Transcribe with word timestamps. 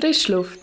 Frischluft. 0.00 0.58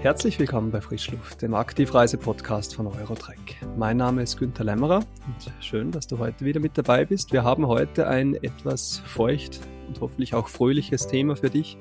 Herzlich 0.00 0.38
willkommen 0.38 0.70
bei 0.70 0.80
Frischluft, 0.80 1.42
dem 1.42 1.52
Aktivreise-Podcast 1.52 2.74
von 2.74 2.86
Eurotrek. 2.86 3.56
Mein 3.76 3.98
Name 3.98 4.22
ist 4.22 4.38
Günther 4.38 4.64
Lämmerer 4.64 5.00
und 5.00 5.52
schön, 5.62 5.90
dass 5.90 6.06
du 6.06 6.16
heute 6.16 6.46
wieder 6.46 6.58
mit 6.58 6.78
dabei 6.78 7.04
bist. 7.04 7.34
Wir 7.34 7.44
haben 7.44 7.66
heute 7.66 8.08
ein 8.08 8.34
etwas 8.36 9.02
feucht 9.04 9.60
und 9.88 10.00
hoffentlich 10.00 10.32
auch 10.32 10.48
fröhliches 10.48 11.06
Thema 11.06 11.36
für 11.36 11.50
dich. 11.50 11.76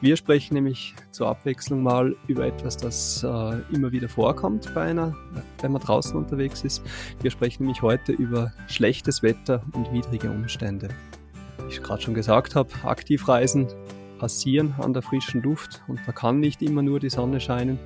Wir 0.00 0.16
sprechen 0.16 0.54
nämlich 0.54 0.94
zur 1.10 1.26
Abwechslung 1.26 1.82
mal 1.82 2.14
über 2.28 2.46
etwas, 2.46 2.76
das 2.76 3.24
äh, 3.24 3.74
immer 3.74 3.90
wieder 3.90 4.08
vorkommt 4.08 4.72
bei 4.76 4.82
einer, 4.82 5.16
wenn 5.60 5.72
man 5.72 5.82
draußen 5.82 6.16
unterwegs 6.16 6.62
ist. 6.62 6.84
Wir 7.20 7.32
sprechen 7.32 7.64
nämlich 7.64 7.82
heute 7.82 8.12
über 8.12 8.52
schlechtes 8.68 9.24
Wetter 9.24 9.64
und 9.72 9.92
widrige 9.92 10.30
Umstände 10.30 10.88
ich 11.68 11.82
gerade 11.82 12.02
schon 12.02 12.14
gesagt 12.14 12.54
habe, 12.54 12.70
Aktivreisen 12.84 13.68
passieren 14.18 14.74
an 14.78 14.92
der 14.92 15.02
frischen 15.02 15.42
Luft 15.42 15.82
und 15.88 16.00
da 16.06 16.12
kann 16.12 16.38
nicht 16.38 16.62
immer 16.62 16.82
nur 16.82 17.00
die 17.00 17.10
Sonne 17.10 17.40
scheinen. 17.40 17.78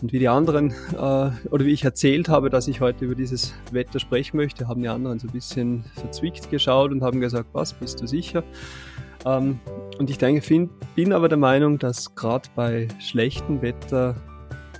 Und 0.00 0.12
wie 0.12 0.18
die 0.18 0.28
anderen, 0.28 0.70
äh, 0.92 1.30
oder 1.50 1.64
wie 1.64 1.72
ich 1.72 1.84
erzählt 1.84 2.28
habe, 2.28 2.50
dass 2.50 2.68
ich 2.68 2.80
heute 2.80 3.04
über 3.04 3.14
dieses 3.14 3.52
Wetter 3.72 3.98
sprechen 3.98 4.36
möchte, 4.36 4.68
haben 4.68 4.80
die 4.80 4.88
anderen 4.88 5.18
so 5.18 5.26
ein 5.26 5.32
bisschen 5.32 5.84
verzwickt 5.94 6.50
geschaut 6.50 6.92
und 6.92 7.02
haben 7.02 7.20
gesagt, 7.20 7.48
was, 7.52 7.74
bist 7.74 8.00
du 8.00 8.06
sicher? 8.06 8.44
Ähm, 9.26 9.58
und 9.98 10.08
ich 10.08 10.18
denke, 10.18 10.42
find, 10.42 10.70
bin 10.94 11.12
aber 11.12 11.28
der 11.28 11.38
Meinung, 11.38 11.78
dass 11.78 12.14
gerade 12.14 12.48
bei 12.54 12.88
schlechtem 13.00 13.60
Wetter 13.60 14.14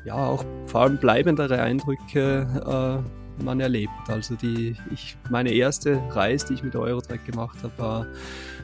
ja 0.05 0.15
auch 0.15 0.45
vor 0.67 0.83
allem 0.83 0.99
bleibendere 0.99 1.61
Eindrücke 1.61 3.03
äh, 3.05 3.28
man 3.43 3.61
erlebt. 3.61 4.09
Also 4.09 4.35
die, 4.35 4.77
ich, 4.93 5.17
meine 5.31 5.53
erste 5.53 5.97
Reise, 6.15 6.47
die 6.49 6.55
ich 6.55 6.63
mit 6.63 6.77
Eurotrack 6.77 7.25
gemacht 7.25 7.63
habe, 7.63 7.79
war, 7.79 8.07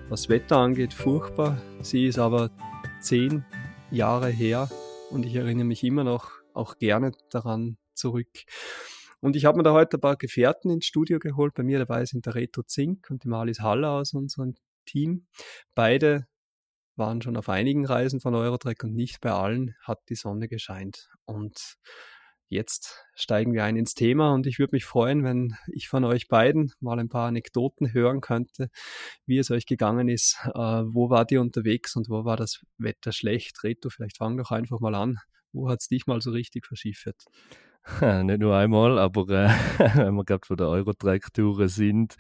was 0.09 0.29
Wetter 0.29 0.59
angeht, 0.59 0.93
furchtbar. 0.93 1.61
Sie 1.81 2.07
ist 2.07 2.19
aber 2.19 2.51
zehn 3.01 3.45
Jahre 3.91 4.29
her 4.29 4.69
und 5.11 5.25
ich 5.25 5.35
erinnere 5.35 5.65
mich 5.65 5.85
immer 5.85 6.05
noch 6.05 6.31
auch 6.53 6.79
gerne 6.79 7.13
daran 7.31 7.77
zurück. 7.95 8.29
Und 9.21 9.37
ich 9.37 9.45
habe 9.45 9.57
mir 9.57 9.63
da 9.63 9.73
heute 9.73 9.97
ein 9.97 10.01
paar 10.01 10.17
Gefährten 10.17 10.71
ins 10.71 10.87
Studio 10.87 11.19
geholt. 11.19 11.55
Bei 11.55 11.63
mir 11.63 11.79
dabei 11.79 12.05
sind 12.05 12.27
der 12.27 12.35
Reto 12.35 12.63
Zink 12.63 13.09
und 13.11 13.25
die 13.25 13.29
Malis 13.29 13.61
Haller 13.61 13.93
aus 13.93 14.13
unserem 14.13 14.55
Team. 14.85 15.27
Beide 15.75 16.27
waren 16.97 17.23
schon 17.23 17.37
auf 17.37 17.49
einigen 17.49 17.87
Reisen 17.87 18.21
von 18.21 18.35
Eurotrack 18.35 18.85
und 18.85 18.95
nicht 18.95 19.21
bei 19.21 19.33
allen 19.33 19.75
hat 19.83 20.01
die 20.09 20.15
Sonne 20.15 20.49
gescheint. 20.49 21.09
Und 21.25 21.77
Jetzt 22.55 23.05
steigen 23.17 23.53
wir 23.53 23.65
ein 23.65 23.75
ins 23.75 23.95
Thema 23.95 24.33
und 24.33 24.47
ich 24.47 24.61
würde 24.61 24.77
mich 24.77 24.85
freuen, 24.85 25.25
wenn 25.25 25.57
ich 25.73 25.89
von 25.89 26.05
euch 26.05 26.29
beiden 26.29 26.73
mal 26.79 27.01
ein 27.01 27.09
paar 27.09 27.27
Anekdoten 27.27 27.93
hören 27.93 28.21
könnte, 28.21 28.69
wie 29.27 29.39
es 29.39 29.51
euch 29.51 29.67
gegangen 29.67 30.09
ist. 30.09 30.39
Äh, 30.55 30.85
wo 30.87 31.11
wart 31.11 31.33
ihr 31.33 31.41
unterwegs 31.41 31.97
und 31.97 32.09
wo 32.09 32.25
war 32.25 32.37
das 32.37 32.65
Wetter 32.79 33.11
schlecht? 33.11 33.65
Reto, 33.65 33.91
vielleicht 33.91 34.19
fang 34.19 34.37
doch 34.37 34.53
einfach 34.53 34.79
mal 34.79 34.95
an. 34.95 35.19
Wo 35.53 35.69
hat 35.69 35.81
es 35.81 35.89
dich 35.89 36.07
mal 36.07 36.21
so 36.21 36.31
richtig 36.31 36.65
verschiffert? 36.65 37.25
Nicht 38.23 38.39
nur 38.39 38.57
einmal, 38.57 39.01
aber 39.01 39.23
äh, 39.31 39.49
wenn 39.99 40.15
wir 40.15 40.25
gerade 40.25 40.47
von 40.47 40.57
der 40.57 40.69
Eurotrack-Touren 40.69 41.67
sind, 41.67 42.15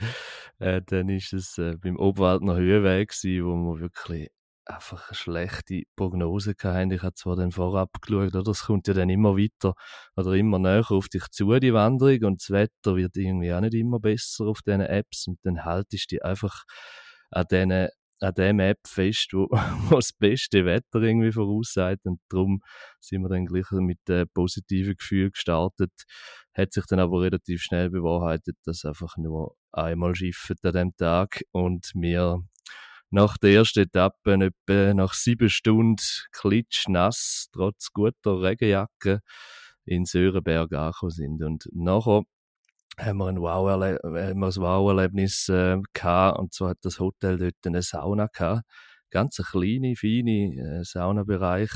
äh, 0.58 0.82
dann 0.84 1.10
ist 1.10 1.32
es 1.32 1.58
äh, 1.58 1.77
beim 1.80 1.96
Oberwaldner 1.96 2.56
Höhenweg, 2.56 3.10
gewesen, 3.10 3.44
wo 3.44 3.55
wir 3.55 3.80
wirklich 3.82 4.30
einfach 4.66 5.08
eine 5.08 5.14
schlechte 5.14 5.82
Prognose 5.96 6.54
gehabt. 6.54 6.92
Ich 6.92 7.02
habe 7.02 7.14
zwar 7.14 7.36
dann 7.36 7.52
vorab 7.52 7.90
geschaut, 8.00 8.34
oder? 8.34 8.50
Es 8.50 8.64
kommt 8.64 8.88
ja 8.88 8.94
dann 8.94 9.10
immer 9.10 9.36
weiter 9.36 9.74
oder 10.16 10.32
immer 10.32 10.58
näher 10.58 10.90
auf 10.90 11.08
dich 11.08 11.28
zu, 11.30 11.58
die 11.58 11.74
Wanderung, 11.74 12.24
und 12.24 12.42
das 12.42 12.50
Wetter 12.50 12.96
wird 12.96 13.16
irgendwie 13.16 13.52
auch 13.52 13.60
nicht 13.60 13.74
immer 13.74 14.00
besser 14.00 14.46
auf 14.46 14.62
diesen 14.62 14.80
Apps 14.80 15.26
und 15.26 15.38
dann 15.44 15.64
haltest 15.64 16.10
du 16.10 16.16
dich 16.16 16.24
einfach 16.24 16.64
an 17.30 17.44
diesen 17.50 17.88
an 18.20 18.34
dem 18.34 18.60
App 18.60 18.78
fest, 18.86 19.32
wo, 19.32 19.48
wo 19.90 19.96
das 19.96 20.12
beste 20.12 20.64
Wetter 20.64 21.02
irgendwie 21.02 21.33
voraussagt. 21.33 22.06
Und 22.06 22.20
darum 22.28 22.60
sind 23.00 23.22
wir 23.22 23.28
dann 23.28 23.46
gleich 23.46 23.70
mit 23.72 24.08
äh, 24.08 24.24
positiven 24.27 24.96
Gefühl 24.96 25.30
gestartet. 25.30 25.92
Hat 26.55 26.72
sich 26.72 26.86
dann 26.86 27.00
aber 27.00 27.22
relativ 27.22 27.62
schnell 27.62 27.90
bewahrheitet, 27.90 28.56
dass 28.64 28.84
einfach 28.84 29.16
nur 29.16 29.56
einmal 29.72 30.14
schifft 30.14 30.64
an 30.64 30.72
dem 30.72 30.96
Tag 30.96 31.42
und 31.50 31.90
wir 31.94 32.39
nach 33.14 33.39
der 33.39 33.52
ersten 33.52 33.80
Etappe 33.80 34.35
etwa 34.35 34.92
nach 34.92 35.14
sieben 35.14 35.48
Stunden 35.48 36.02
klitschnass, 36.33 37.48
trotz 37.52 37.92
guter 37.92 38.42
Regenjacke, 38.42 39.20
in 39.85 40.05
Sörenberg 40.05 40.73
angekommen 40.73 41.11
sind. 41.11 41.42
Und 41.42 41.69
nachher 41.73 42.23
haben 42.98 43.19
wir 43.19 43.29
ein 43.29 43.41
Wow-Erlebnis 43.41 45.48
Wow 45.48 45.55
äh, 45.55 45.83
gehabt, 45.92 46.39
und 46.41 46.52
zwar 46.52 46.70
hat 46.70 46.79
das 46.83 46.98
Hotel 46.98 47.39
dort 47.39 47.55
eine 47.64 47.83
Sauna 47.83 48.27
gehabt. 48.27 48.63
Ganz 49.11 49.39
eine 49.39 49.46
kleine, 49.48 49.95
feine 49.95 50.81
äh, 50.81 50.85
Saunabereich. 50.85 51.70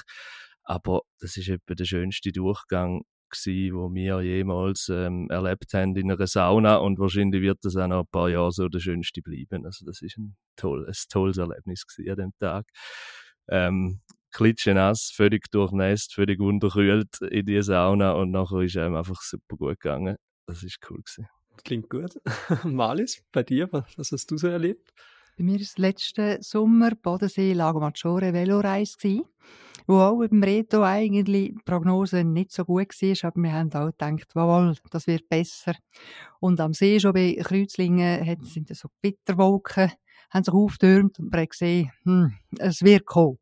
Aber 0.65 1.03
das 1.21 1.37
ist 1.37 1.49
etwa 1.49 1.75
der 1.75 1.85
schönste 1.85 2.33
Durchgang 2.33 3.03
gewesen, 3.31 3.75
wo 3.75 3.93
wir 3.93 4.21
jemals 4.23 4.89
ähm, 4.89 5.29
erlebt 5.31 5.73
haben 5.75 5.97
in 5.97 6.11
einer 6.11 6.27
Sauna 6.27 6.77
und 6.77 6.99
wahrscheinlich 6.99 7.43
wird 7.43 7.59
das 7.63 7.77
auch 7.77 7.87
noch 7.87 8.01
ein 8.01 8.11
paar 8.11 8.29
Jahre 8.29 8.53
so 8.53 8.69
der 8.69 8.81
schönste 8.81 9.23
bleiben. 9.23 9.65
Also 9.67 9.85
das 9.85 10.03
ist 10.03 10.19
ein, 10.19 10.37
toll, 10.57 10.87
ein 10.87 10.95
tolles 11.11 11.39
Erlebnis 11.39 11.87
gewesen 11.87 12.11
an 12.11 12.17
dem 12.17 12.33
Tag. 12.39 12.67
Ähm, 13.49 14.01
klitschenass, 14.33 15.11
völlig 15.15 15.51
durchnässt, 15.51 16.15
völlig 16.15 16.41
unterkühlt 16.41 17.21
in 17.23 17.47
die 17.47 17.63
Sauna 17.63 18.13
und 18.13 18.31
nachher 18.31 18.61
ist 18.61 18.77
einem 18.77 18.97
einfach 18.97 19.21
super 19.23 19.57
gut 19.57 19.81
gegangen. 19.81 20.17
Das 20.47 20.63
ist 20.63 20.79
cool 20.91 20.99
gewesen. 20.99 21.29
Klingt 21.65 21.91
gut. 21.91 22.19
Malis, 22.65 23.23
bei 23.33 23.43
dir, 23.43 23.69
was 23.73 24.13
hast 24.13 24.31
du 24.31 24.37
so 24.37 24.49
erlebt? 24.49 24.93
Bei 25.37 25.45
mir 25.45 25.55
war 25.55 25.61
es 25.61 25.79
letzten 25.79 26.43
Sommer 26.43 26.93
Bodensee 26.95 27.53
Lago 27.53 27.81
Maggiore 27.81 28.33
Veloreise, 28.33 29.23
wo 29.89 30.01
auch 30.01 30.19
beim 30.19 30.43
Reto 30.43 30.83
eigentlich 30.83 31.55
die 31.55 31.63
Prognose 31.65 32.23
nicht 32.23 32.53
so 32.53 32.65
gut 32.67 32.91
war, 32.91 33.29
aber 33.29 33.43
wir 33.43 33.53
haben 33.53 33.73
auch 33.73 33.87
gedacht, 33.87 34.29
wow, 34.35 34.77
das 34.91 35.07
wird 35.07 35.29
besser. 35.31 35.73
Und 36.41 36.61
am 36.61 36.75
See 36.75 37.01
schon 37.01 37.15
bei 37.15 37.39
Kreuzlingen 37.43 38.39
sind 38.43 38.69
so 38.77 38.89
Gewitterwolken, 39.01 39.91
haben 40.31 40.45
sich 40.45 40.53
aufgetürmt 40.53 41.19
und 41.19 41.33
man 41.33 41.41
hat 41.41 41.51
gesehen, 41.51 41.91
hm, 42.05 42.35
es 42.59 42.83
wird 42.83 43.07
kommen. 43.07 43.39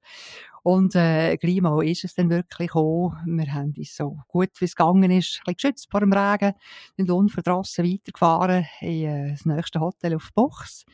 Und 0.62 0.94
äh, 0.94 1.36
gleich 1.36 1.60
mal 1.60 1.84
ist 1.84 2.04
es 2.04 2.14
dann 2.14 2.30
wirklich 2.30 2.68
gekommen. 2.68 3.36
Wir 3.38 3.52
haben 3.52 3.74
uns 3.76 3.96
so 3.96 4.16
gut, 4.28 4.50
wie 4.60 4.64
es 4.66 4.74
gegangen 4.76 5.10
ist, 5.10 5.40
ein 5.40 5.54
bisschen 5.54 5.54
geschützt 5.54 5.90
vor 5.90 6.00
dem 6.00 6.12
Regen, 6.12 6.54
sind 6.96 7.10
unverdrossen 7.10 7.84
weitergefahren 7.84 8.66
in 8.80 9.04
äh, 9.04 9.30
das 9.32 9.46
nächste 9.46 9.80
Hotel 9.80 10.14
auf 10.14 10.30
Box 10.32 10.84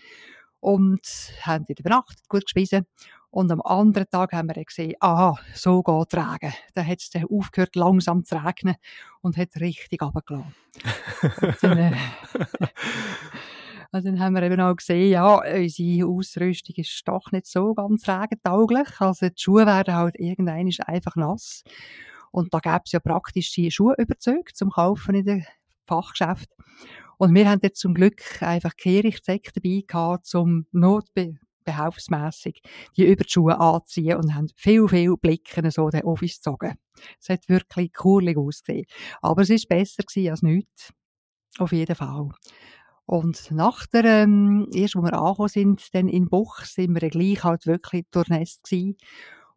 und 0.60 1.02
haben 1.42 1.66
dort 1.66 1.80
übernachtet, 1.80 2.28
gut 2.28 2.44
gespeisen. 2.46 2.86
Und 3.32 3.50
am 3.50 3.62
anderen 3.62 4.10
Tag 4.10 4.34
haben 4.34 4.54
wir 4.54 4.62
gesehen, 4.62 4.94
aha, 5.00 5.38
so 5.54 5.82
geht 5.82 6.12
es 6.12 6.18
Regen. 6.18 6.54
Dann 6.74 6.86
hat 6.86 7.00
es 7.00 7.08
dann 7.08 7.24
aufgehört, 7.24 7.74
langsam 7.76 8.24
zu 8.24 8.36
regnen 8.36 8.76
und 9.22 9.38
hat 9.38 9.56
richtig 9.56 10.02
runtergelassen. 10.02 10.52
dann, 11.62 11.78
äh, 11.78 11.92
und 13.92 14.04
dann 14.04 14.20
haben 14.20 14.34
wir 14.34 14.42
eben 14.42 14.60
auch 14.60 14.76
gesehen, 14.76 15.10
ja, 15.10 15.36
unsere 15.36 16.06
Ausrüstung 16.06 16.76
ist 16.76 17.08
doch 17.08 17.32
nicht 17.32 17.46
so 17.46 17.72
ganz 17.72 18.06
regentauglich. 18.06 19.00
Also 19.00 19.30
die 19.30 19.40
Schuhe 19.40 19.64
werden 19.64 19.94
halt 19.94 20.16
irgendwann 20.18 20.70
einfach 20.86 21.16
nass. 21.16 21.64
Und 22.32 22.52
da 22.52 22.58
gäbe 22.58 22.82
es 22.84 22.92
ja 22.92 23.00
praktisch 23.00 23.50
die 23.52 23.70
Schuhüberzüge 23.70 24.52
zum 24.52 24.68
Kaufen 24.68 25.14
in 25.14 25.24
den 25.24 25.46
Fachgeschäft. 25.86 26.50
Und 27.16 27.34
wir 27.34 27.48
haben 27.48 27.60
jetzt 27.62 27.80
zum 27.80 27.94
Glück 27.94 28.42
einfach 28.42 28.76
Kehrichtsäcke 28.76 29.52
dabei 29.54 29.84
gehabt, 29.86 30.26
zum 30.26 30.66
notbehelfsmässig 31.62 32.62
die 32.96 33.06
Überschuhe 33.06 33.58
anziehen 33.58 34.16
und 34.16 34.34
haben 34.34 34.48
viel, 34.56 34.88
viel 34.88 35.16
Blicken 35.16 35.70
so 35.70 35.88
den 35.88 36.04
Office 36.04 36.36
gezogen. 36.36 36.74
Es 37.20 37.28
hat 37.28 37.48
wirklich 37.48 37.92
cool 38.04 38.36
ausgesehen. 38.36 38.86
Aber 39.20 39.42
es 39.42 39.50
ist 39.50 39.68
besser 39.68 40.02
gewesen 40.02 40.30
als 40.30 40.42
nichts. 40.42 40.92
Auf 41.58 41.72
jeden 41.72 41.94
Fall. 41.94 42.30
Und 43.04 43.50
nach 43.50 43.86
der, 43.86 44.04
ähm, 44.04 44.68
erst 44.72 44.96
wo 44.96 45.02
wir 45.02 45.12
angekommen 45.12 45.48
sind, 45.48 45.94
dann 45.94 46.08
in 46.08 46.28
Buch, 46.28 46.60
sind 46.60 47.00
wir 47.00 47.10
gleich 47.10 47.44
halt 47.44 47.66
wirklich 47.66 48.04
durchnässt 48.10 48.64
gewesen. 48.64 48.96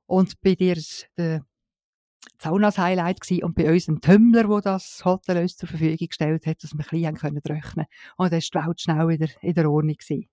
Und 0.08 0.42
bei 0.42 0.56
dir, 0.56 0.78
der 1.18 1.46
Saunas 2.42 2.78
Highlight 2.78 3.22
gewesen. 3.22 3.44
und 3.44 3.56
bei 3.56 3.72
uns 3.72 3.88
ein 3.88 4.02
Tümmler, 4.02 4.50
wo 4.50 4.60
das 4.60 5.06
Hotel 5.06 5.38
uns 5.38 5.58
zur 5.58 5.70
Verfügung 5.70 6.08
gestellt 6.08 6.46
hat, 6.46 6.64
dass 6.64 6.74
wir 6.74 6.84
ein 6.84 6.90
bisschen 6.90 7.16
können 7.16 7.42
rechnen 7.48 7.86
Und 8.18 8.32
dann 8.32 8.40
ist 8.40 8.54
die 8.54 8.58
Welt 8.58 8.82
schnell 8.82 9.08
wieder 9.08 9.28
in 9.42 9.54
der 9.54 9.70
Ordnung 9.70 9.96
gewesen. 9.96 10.28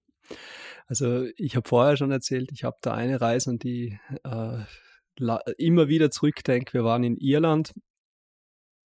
Also 0.86 1.26
ich 1.36 1.56
habe 1.56 1.68
vorher 1.68 1.96
schon 1.96 2.10
erzählt, 2.10 2.50
ich 2.52 2.64
habe 2.64 2.76
da 2.82 2.94
eine 2.94 3.20
Reise 3.20 3.50
und 3.50 3.62
die 3.62 3.98
äh, 4.24 4.58
immer 5.58 5.88
wieder 5.88 6.10
zurückdenke. 6.10 6.72
Wir 6.74 6.84
waren 6.84 7.04
in 7.04 7.16
Irland 7.16 7.72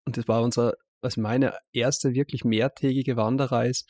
und 0.05 0.17
das 0.17 0.27
war 0.27 0.41
unser, 0.41 0.73
also 1.01 1.21
meine 1.21 1.57
erste 1.71 2.13
wirklich 2.13 2.43
mehrtägige 2.43 3.17
Wanderreise. 3.17 3.85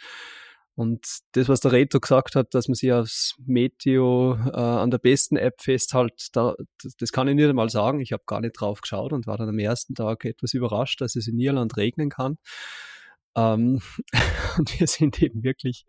Und 0.78 1.06
das, 1.32 1.48
was 1.48 1.62
der 1.62 1.72
Reto 1.72 2.02
gesagt 2.02 2.36
hat, 2.36 2.54
dass 2.54 2.68
man 2.68 2.76
sich 2.76 2.92
aufs 2.92 3.36
Meteo 3.46 4.36
äh, 4.36 4.60
an 4.60 4.92
der 4.92 4.98
besten 4.98 5.38
App 5.38 5.62
festhält, 5.62 6.28
da, 6.34 6.54
das, 6.84 6.96
das 6.98 7.12
kann 7.14 7.30
ich 7.30 7.36
nicht 7.36 7.48
einmal 7.48 7.70
sagen. 7.70 8.02
Ich 8.02 8.12
habe 8.12 8.24
gar 8.26 8.42
nicht 8.42 8.60
drauf 8.60 8.82
geschaut 8.82 9.14
und 9.14 9.26
war 9.26 9.38
dann 9.38 9.48
am 9.48 9.60
ersten 9.60 9.96
Tag 9.96 10.26
etwas 10.26 10.54
überrascht, 10.54 11.00
dass 11.00 11.16
es 11.16 11.28
in 11.28 11.40
Irland 11.40 11.78
regnen 11.78 12.10
kann. 12.10 12.38
Ähm, 13.38 13.82
und 14.58 14.80
wir 14.80 14.88
sind 14.88 15.22
eben 15.22 15.44
wirklich 15.44 15.86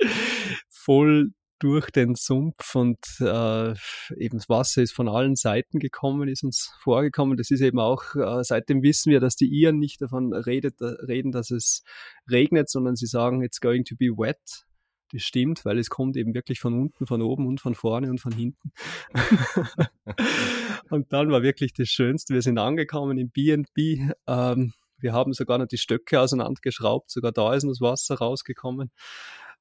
voll 0.68 1.32
durch 1.58 1.90
den 1.90 2.14
Sumpf 2.14 2.74
und 2.74 2.98
äh, 3.20 3.70
eben 4.16 4.38
das 4.38 4.48
Wasser 4.48 4.82
ist 4.82 4.92
von 4.92 5.08
allen 5.08 5.36
Seiten 5.36 5.78
gekommen, 5.78 6.28
ist 6.28 6.44
uns 6.44 6.72
vorgekommen. 6.80 7.36
Das 7.36 7.50
ist 7.50 7.60
eben 7.60 7.78
auch, 7.78 8.14
äh, 8.14 8.44
seitdem 8.44 8.82
wissen 8.82 9.10
wir, 9.10 9.20
dass 9.20 9.36
die 9.36 9.46
Iren 9.46 9.78
nicht 9.78 10.00
davon 10.00 10.32
redet, 10.34 10.80
reden, 10.80 11.32
dass 11.32 11.50
es 11.50 11.82
regnet, 12.30 12.68
sondern 12.68 12.96
sie 12.96 13.06
sagen, 13.06 13.42
it's 13.42 13.60
going 13.60 13.84
to 13.84 13.96
be 13.96 14.06
wet. 14.06 14.66
Das 15.12 15.22
stimmt, 15.22 15.64
weil 15.64 15.78
es 15.78 15.88
kommt 15.88 16.16
eben 16.16 16.34
wirklich 16.34 16.58
von 16.58 16.74
unten, 16.74 17.06
von 17.06 17.22
oben 17.22 17.46
und 17.46 17.60
von 17.60 17.74
vorne 17.74 18.10
und 18.10 18.20
von 18.20 18.32
hinten. 18.32 18.72
und 20.90 21.12
dann 21.12 21.30
war 21.30 21.42
wirklich 21.42 21.72
das 21.74 21.88
Schönste. 21.88 22.34
Wir 22.34 22.42
sind 22.42 22.58
angekommen 22.58 23.16
im 23.16 23.30
B&B. 23.30 24.10
Ähm, 24.26 24.72
wir 24.98 25.12
haben 25.12 25.32
sogar 25.32 25.58
noch 25.58 25.68
die 25.68 25.78
Stöcke 25.78 26.20
auseinandergeschraubt. 26.20 27.10
Sogar 27.10 27.30
da 27.30 27.54
ist 27.54 27.62
noch 27.62 27.70
das 27.70 27.80
Wasser 27.80 28.16
rausgekommen. 28.16 28.90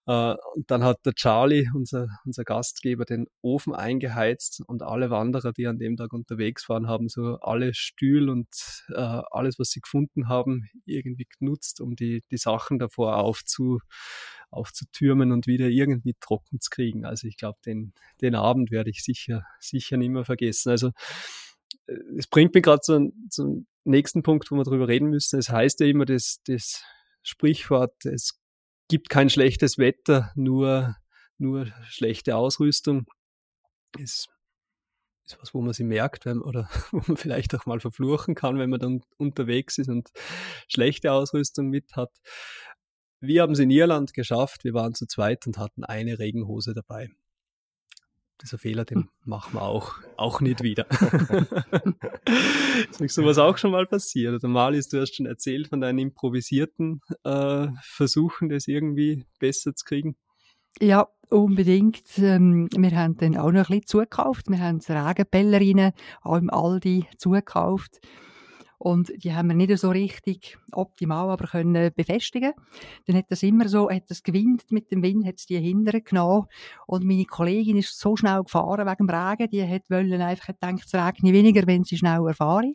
Äh, 0.08 0.36
und 0.54 0.70
dann 0.70 0.84
hat 0.84 1.06
der 1.06 1.14
Charlie, 1.14 1.68
unser, 1.74 2.08
unser 2.26 2.44
Gastgeber, 2.44 3.06
den 3.06 3.28
Ofen 3.42 3.74
eingeheizt 3.74 4.62
und 4.68 4.84
alle 4.84 5.10
Wanderer, 5.10 5.52
die 5.52 5.68
an 5.68 5.80
dem 5.80 5.98
Tag 5.98 6.14
unterwegs 6.14 6.70
waren, 6.70 6.88
haben 6.88 7.10
so 7.10 7.38
alle 7.42 7.74
Stühle 7.74 8.32
und 8.32 8.48
äh, 8.90 9.22
alles, 9.32 9.58
was 9.58 9.70
sie 9.70 9.82
gefunden 9.82 10.30
haben, 10.30 10.70
irgendwie 10.86 11.28
genutzt, 11.40 11.82
um 11.82 11.96
die, 11.96 12.24
die 12.32 12.38
Sachen 12.38 12.78
davor 12.80 13.18
aufzu, 13.18 13.80
aufzutürmen 14.52 15.32
und 15.32 15.48
wieder 15.48 15.68
irgendwie 15.68 16.16
trocken 16.20 16.60
zu 16.60 16.70
kriegen. 16.70 17.06
Also 17.06 17.28
ich 17.28 17.38
glaube, 17.38 17.58
den, 17.66 17.94
den 18.22 18.36
Abend 18.36 18.72
werde 18.72 18.92
ich 18.92 19.04
sicher, 19.04 19.46
sicher 19.60 19.98
nicht 19.98 20.10
mehr 20.10 20.26
vergessen. 20.26 20.70
Also 20.70 20.92
äh, 21.88 21.96
es 22.18 22.28
bringt 22.28 22.54
mich 22.54 22.64
gerade 22.64 22.82
zum, 22.82 23.14
zum 23.30 23.68
nächsten 23.86 24.24
Punkt, 24.24 24.52
wo 24.52 24.56
wir 24.56 24.64
darüber 24.64 24.88
reden 24.88 25.10
müssen. 25.10 25.40
Es 25.40 25.50
heißt 25.50 25.80
ja 25.80 25.88
immer 25.88 26.06
das, 26.06 26.42
das 26.46 26.84
Sprichwort, 27.24 28.06
es 28.06 28.40
gibt 28.88 29.10
kein 29.10 29.30
schlechtes 29.30 29.78
Wetter, 29.78 30.32
nur, 30.36 30.96
nur 31.38 31.68
schlechte 31.90 32.36
Ausrüstung. 32.36 33.06
Ist, 33.98 34.28
ist 35.26 35.42
was, 35.42 35.54
wo 35.54 35.62
man 35.62 35.74
sie 35.74 35.84
merkt, 35.84 36.26
wenn, 36.26 36.42
oder 36.42 36.70
wo 36.92 37.02
man 37.08 37.18
vielleicht 37.18 37.56
auch 37.56 37.66
mal 37.66 37.80
verfluchen 37.80 38.36
kann, 38.36 38.60
wenn 38.60 38.70
man 38.70 38.80
dann 38.80 39.02
unterwegs 39.18 39.78
ist 39.78 39.90
und 39.90 40.10
schlechte 40.68 41.12
Ausrüstung 41.12 41.70
mit 41.70 41.96
hat. 41.96 42.12
Wir 43.22 43.42
haben 43.42 43.54
es 43.54 43.60
in 43.60 43.72
Irland 43.72 44.14
geschafft. 44.14 44.64
Wir 44.64 44.74
waren 44.74 44.94
zu 44.94 45.08
zweit 45.08 45.48
und 45.48 45.58
hatten 45.58 45.84
eine 45.84 46.20
Regenhose 46.20 46.74
dabei. 46.74 47.10
Dieser 48.42 48.58
Fehler, 48.58 48.86
den 48.86 48.98
hm. 48.98 49.10
machen 49.24 49.54
wir 49.54 49.62
auch, 49.62 49.94
auch 50.18 50.42
nicht 50.42 50.62
wieder. 50.62 50.86
ist 52.90 53.00
mir 53.00 53.08
sowas 53.08 53.38
auch 53.38 53.58
schon 53.58 53.72
mal 53.72 53.86
passiert? 53.86 54.36
Oder 54.36 54.50
Malis, 54.50 54.90
du 54.90 55.00
hast 55.00 55.16
schon 55.16 55.26
erzählt 55.26 55.70
von 55.70 55.80
deinen 55.80 56.00
improvisierten 56.00 57.00
äh, 57.24 57.68
Versuchen, 57.82 58.50
das 58.50 58.68
irgendwie 58.68 59.26
besser 59.40 59.74
zu 59.74 59.86
kriegen. 59.86 60.18
Ja, 60.82 61.08
unbedingt. 61.30 62.04
Ähm, 62.18 62.68
wir 62.76 62.92
haben 62.92 63.16
dann 63.18 63.38
auch 63.38 63.52
noch 63.52 63.70
ein 63.70 63.80
bisschen 63.80 63.88
zugekauft. 63.88 64.50
Wir 64.50 64.60
haben 64.60 64.82
Regenbällerinnen 64.82 65.94
auch 66.22 66.36
im 66.36 66.50
Aldi 66.50 67.06
zugekauft. 67.18 68.02
Und 68.78 69.12
die 69.24 69.34
haben 69.34 69.48
wir 69.48 69.56
nicht 69.56 69.78
so 69.78 69.90
richtig 69.90 70.58
optimal 70.72 71.30
aber 71.30 71.48
können 71.48 71.92
befestigen. 71.96 72.54
Dann 73.06 73.16
hat 73.16 73.26
das 73.30 73.44
immer 73.44 73.68
so, 73.68 73.90
hat 73.90 74.10
das 74.10 74.24
gewinnt 74.24 74.72
mit 74.72 74.92
dem 74.92 75.02
Wind, 75.04 75.26
hat 75.26 75.36
es 75.38 75.46
die 75.46 75.58
hinterher 75.58 76.02
genommen. 76.02 76.48
Und 76.88 77.06
meine 77.06 77.26
Kollegin 77.26 77.78
ist 77.78 78.00
so 78.00 78.16
schnell 78.16 78.44
gefahren 78.44 78.88
wegen 78.88 79.08
dem 79.08 79.10
Regen, 79.10 79.50
die 79.50 79.68
hat 79.68 79.90
wollen 79.90 80.22
einfach 80.22 80.48
gedacht, 80.48 80.84
es 80.86 80.94
regnet 80.94 81.34
weniger, 81.34 81.66
wenn 81.68 81.84
sie 81.84 81.98
schneller 81.98 82.34
fahren. 82.34 82.74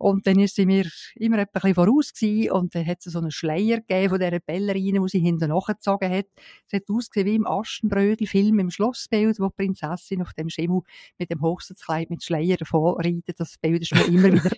Und 0.00 0.26
dann 0.26 0.38
ist 0.38 0.54
sie 0.54 0.64
mir 0.64 0.86
immer 1.16 1.36
ein 1.36 1.46
bisschen 1.52 1.74
voraus 1.74 2.14
gewesen, 2.14 2.52
und 2.52 2.74
dann 2.74 2.86
hat 2.86 3.02
sie 3.02 3.10
so 3.10 3.18
einen 3.18 3.30
Schleier 3.30 3.76
gegeben 3.76 4.08
von 4.08 4.18
dieser 4.18 4.40
Ballerine, 4.40 5.00
die 5.02 5.08
sie 5.08 5.18
hinten 5.18 5.50
nachgezogen 5.50 6.10
hat. 6.10 6.24
Es 6.66 6.72
hat 6.72 6.88
ausgesehen 6.88 7.26
wie 7.26 7.34
im 7.34 7.46
Aschenbrödel-Film 7.46 8.58
im 8.60 8.70
Schlossbild, 8.70 9.38
wo 9.38 9.48
die 9.48 9.56
Prinzessin 9.56 10.22
auf 10.22 10.32
dem 10.32 10.48
Schimmel 10.48 10.80
mit 11.18 11.30
dem 11.30 11.42
Hochzeitskleid 11.42 12.08
mit 12.08 12.24
Schleier 12.24 12.56
davon 12.56 12.94
reitet. 12.94 13.38
Das 13.38 13.58
Bild 13.58 13.82
ist 13.82 13.94
mir 13.94 14.06
immer 14.06 14.32
wieder 14.32 14.56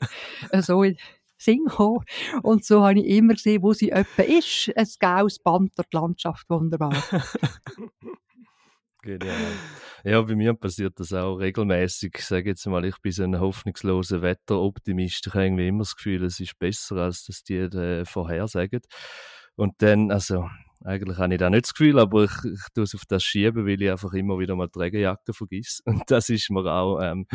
so 0.62 0.84
in 0.84 0.96
Sinn 1.38 1.64
gekommen. 1.64 2.04
Und 2.44 2.64
so 2.64 2.84
habe 2.84 3.00
ich 3.00 3.06
immer 3.06 3.34
gesehen, 3.34 3.64
wo 3.64 3.72
sie 3.72 3.90
etwa 3.90 4.22
ist. 4.22 4.70
Ein 4.76 4.88
gaues 5.00 5.40
Band 5.40 5.72
durch 5.76 5.88
die 5.88 5.96
Landschaft, 5.96 6.48
wunderbar. 6.50 6.94
Genial. 9.02 9.52
Ja, 10.04 10.22
bei 10.22 10.36
mir 10.36 10.54
passiert 10.54 10.98
das 11.00 11.12
auch 11.12 11.36
regelmäßig. 11.36 12.14
Ich 12.18 12.24
sage 12.24 12.50
jetzt 12.50 12.66
mal, 12.66 12.84
ich 12.84 12.98
bin 12.98 13.10
so 13.10 13.24
ein 13.24 13.40
hoffnungsloser 13.40 14.22
Wetteroptimist. 14.22 15.26
Ich 15.26 15.34
habe 15.34 15.44
irgendwie 15.44 15.68
immer 15.68 15.80
das 15.80 15.96
Gefühl, 15.96 16.24
es 16.24 16.38
ist 16.38 16.56
besser, 16.58 16.96
als 16.96 17.24
das 17.24 17.42
die 17.42 17.56
äh, 17.56 18.04
vorhersagen. 18.04 18.80
Und 19.56 19.74
dann, 19.82 20.12
also, 20.12 20.48
eigentlich 20.84 21.18
habe 21.18 21.34
ich 21.34 21.40
da 21.40 21.50
nicht 21.50 21.64
das 21.64 21.74
Gefühl, 21.74 21.98
aber 21.98 22.24
ich, 22.24 22.44
ich 22.44 22.60
tue 22.74 22.84
es 22.84 22.94
auf 22.94 23.02
das 23.08 23.24
schieben, 23.24 23.66
weil 23.66 23.82
ich 23.82 23.90
einfach 23.90 24.12
immer 24.12 24.38
wieder 24.38 24.54
mal 24.54 24.68
die 24.72 24.78
Regenjacke 24.78 25.32
vergesse. 25.32 25.82
Und 25.86 26.02
das 26.08 26.28
ist 26.28 26.50
mir 26.50 26.64
auch 26.66 27.00
ähm, 27.00 27.26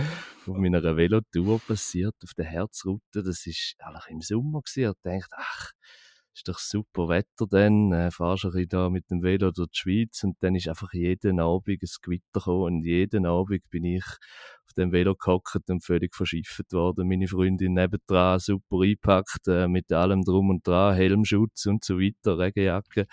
auf 0.45 0.57
meiner 0.57 0.81
Velotour 0.95 1.59
passiert, 1.59 2.15
auf 2.23 2.33
der 2.33 2.45
Herzroute. 2.45 3.23
Das 3.23 3.45
ist 3.45 3.75
eigentlich 3.79 4.07
im 4.09 4.21
Sommer 4.21 4.61
gewesen. 4.61 4.91
Ich 4.91 5.01
dachte, 5.03 5.35
ach, 5.35 5.71
ist 6.37 6.47
doch 6.47 6.59
super 6.59 7.09
Wetter 7.09 7.47
dann, 7.49 7.91
äh, 7.91 8.11
fahrst 8.11 8.43
du 8.43 8.67
da 8.67 8.89
mit 8.89 9.09
dem 9.09 9.23
Velo 9.23 9.51
durch 9.51 9.69
die 9.71 9.77
Schweiz 9.79 10.23
und 10.23 10.37
dann 10.41 10.55
ist 10.55 10.67
einfach 10.67 10.93
jeden 10.93 11.39
Abend 11.39 11.67
ein 11.67 11.89
Gewitter 12.01 12.23
gekommen 12.31 12.63
und 12.63 12.83
jeden 12.83 13.25
Abend 13.25 13.67
bin 13.71 13.83
ich 13.85 14.03
auf 14.03 14.73
dem 14.77 14.91
Velo 14.91 15.15
gehockt 15.15 15.69
und 15.69 15.83
völlig 15.83 16.13
verschifft 16.13 16.71
worden. 16.73 17.07
Meine 17.07 17.27
Freundin 17.27 17.73
nebendran 17.73 18.37
super 18.37 18.81
eingepackt, 18.81 19.47
äh, 19.47 19.67
mit 19.67 19.91
allem 19.91 20.23
drum 20.23 20.51
und 20.51 20.67
dran, 20.67 20.95
Helmschutz 20.95 21.65
und 21.65 21.83
so 21.83 21.99
weiter, 21.99 22.37
Regenjacke, 22.37 23.07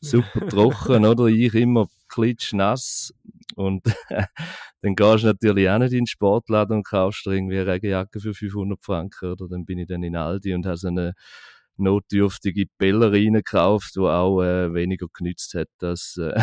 super 0.00 0.48
trocken, 0.48 1.04
oder? 1.04 1.26
Ich 1.26 1.54
immer 1.54 1.86
klitschnass 2.08 3.12
und 3.56 3.84
dann 4.80 4.94
gehst 4.94 5.24
du 5.24 5.26
natürlich 5.26 5.68
auch 5.68 5.78
nicht 5.78 5.92
in 5.92 6.00
den 6.00 6.06
Sportladen 6.06 6.78
und 6.78 6.86
kaufst 6.86 7.26
dir 7.26 7.32
irgendwie 7.32 7.58
eine 7.58 7.72
Regenjacke 7.72 8.20
für 8.20 8.32
500 8.32 8.82
Franken, 8.82 9.32
oder? 9.32 9.48
Dann 9.48 9.66
bin 9.66 9.78
ich 9.78 9.86
dann 9.86 10.02
in 10.02 10.16
Aldi 10.16 10.54
und 10.54 10.64
habe 10.64 10.78
so 10.78 10.88
eine 10.88 11.12
notdürftige 11.80 12.66
Ballerine 12.78 13.42
gekauft, 13.42 13.96
die 13.96 14.00
auch 14.00 14.42
äh, 14.42 14.72
weniger 14.72 15.06
genützt 15.12 15.54
hat 15.54 15.68
als, 15.80 16.16
äh, 16.18 16.40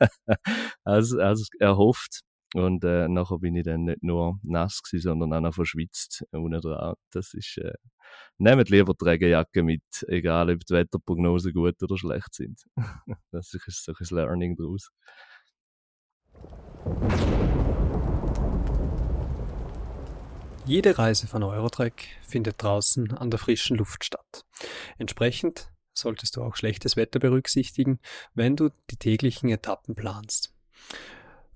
als, 0.84 1.14
als 1.14 1.48
erhofft. 1.58 2.20
Und 2.54 2.82
äh, 2.84 3.08
nachher 3.08 3.38
bin 3.38 3.54
ich 3.54 3.64
dann 3.64 3.84
nicht 3.84 4.02
nur 4.02 4.40
nass 4.42 4.82
gewesen, 4.82 5.04
sondern 5.10 5.32
auch 5.32 5.40
noch 5.40 5.54
verschwitzt. 5.54 6.24
Das 7.12 7.32
ist, 7.32 7.58
äh, 7.58 7.74
nehmt 8.38 8.70
lieber 8.70 8.94
die 9.00 9.04
Regenjacke 9.04 9.62
mit, 9.62 9.82
egal 10.08 10.50
ob 10.50 10.64
die 10.66 10.74
Wetterprognosen 10.74 11.52
gut 11.52 11.80
oder 11.82 11.96
schlecht 11.96 12.34
sind. 12.34 12.60
das 13.30 13.54
ist 13.54 13.84
so 13.84 13.92
ein 13.92 14.16
Learning 14.16 14.56
daraus. 14.56 14.90
Jede 20.70 20.98
Reise 20.98 21.26
von 21.26 21.42
Eurotrek 21.42 22.06
findet 22.22 22.62
draußen 22.62 23.10
an 23.14 23.28
der 23.28 23.40
frischen 23.40 23.76
Luft 23.76 24.04
statt. 24.04 24.44
Entsprechend 24.98 25.72
solltest 25.92 26.36
du 26.36 26.44
auch 26.44 26.54
schlechtes 26.54 26.94
Wetter 26.94 27.18
berücksichtigen, 27.18 27.98
wenn 28.34 28.54
du 28.54 28.70
die 28.88 28.96
täglichen 28.96 29.48
Etappen 29.48 29.96
planst. 29.96 30.54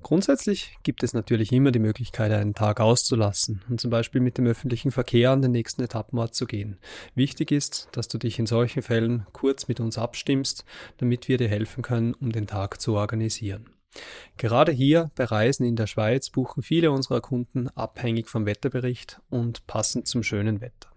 Grundsätzlich 0.02 0.76
gibt 0.82 1.04
es 1.04 1.14
natürlich 1.14 1.52
immer 1.52 1.70
die 1.70 1.78
Möglichkeit, 1.78 2.32
einen 2.32 2.54
Tag 2.54 2.80
auszulassen 2.80 3.62
und 3.68 3.80
zum 3.80 3.92
Beispiel 3.92 4.20
mit 4.20 4.36
dem 4.36 4.48
öffentlichen 4.48 4.90
Verkehr 4.90 5.30
an 5.30 5.42
den 5.42 5.52
nächsten 5.52 5.84
Etappenort 5.84 6.34
zu 6.34 6.46
gehen. 6.46 6.80
Wichtig 7.14 7.52
ist, 7.52 7.90
dass 7.92 8.08
du 8.08 8.18
dich 8.18 8.40
in 8.40 8.46
solchen 8.46 8.82
Fällen 8.82 9.28
kurz 9.32 9.68
mit 9.68 9.78
uns 9.78 9.96
abstimmst, 9.96 10.64
damit 10.96 11.28
wir 11.28 11.36
dir 11.36 11.48
helfen 11.48 11.84
können, 11.84 12.14
um 12.14 12.32
den 12.32 12.48
Tag 12.48 12.80
zu 12.80 12.94
organisieren. 12.94 13.70
Gerade 14.36 14.72
hier 14.72 15.10
bei 15.14 15.24
Reisen 15.24 15.64
in 15.64 15.76
der 15.76 15.86
Schweiz 15.86 16.30
buchen 16.30 16.62
viele 16.62 16.90
unserer 16.90 17.20
Kunden 17.20 17.68
abhängig 17.68 18.28
vom 18.28 18.46
Wetterbericht 18.46 19.20
und 19.30 19.66
passend 19.66 20.08
zum 20.08 20.22
schönen 20.22 20.60
Wetter. 20.60 20.94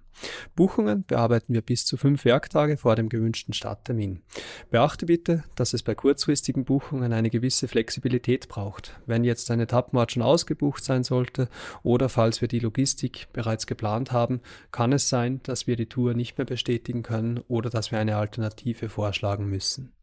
Buchungen 0.55 1.03
bearbeiten 1.05 1.53
wir 1.53 1.61
bis 1.61 1.85
zu 1.85 1.97
fünf 1.97 2.25
Werktage 2.25 2.77
vor 2.77 2.95
dem 2.95 3.09
gewünschten 3.09 3.53
Starttermin. 3.53 4.21
Beachte 4.69 5.05
bitte, 5.05 5.43
dass 5.55 5.73
es 5.73 5.83
bei 5.83 5.95
kurzfristigen 5.95 6.65
Buchungen 6.65 7.13
eine 7.13 7.29
gewisse 7.29 7.67
Flexibilität 7.67 8.47
braucht. 8.47 8.99
Wenn 9.05 9.23
jetzt 9.23 9.51
ein 9.51 9.59
Etappenort 9.59 10.11
schon 10.11 10.23
ausgebucht 10.23 10.83
sein 10.83 11.03
sollte 11.03 11.49
oder 11.83 12.09
falls 12.09 12.41
wir 12.41 12.47
die 12.47 12.59
Logistik 12.59 13.27
bereits 13.33 13.67
geplant 13.67 14.11
haben, 14.11 14.41
kann 14.71 14.93
es 14.93 15.09
sein, 15.09 15.41
dass 15.43 15.67
wir 15.67 15.75
die 15.75 15.87
Tour 15.87 16.13
nicht 16.13 16.37
mehr 16.37 16.45
bestätigen 16.45 17.03
können 17.03 17.39
oder 17.47 17.69
dass 17.69 17.91
wir 17.91 17.99
eine 17.99 18.17
Alternative 18.17 18.89
vorschlagen 18.89 19.47
müssen. 19.47 19.93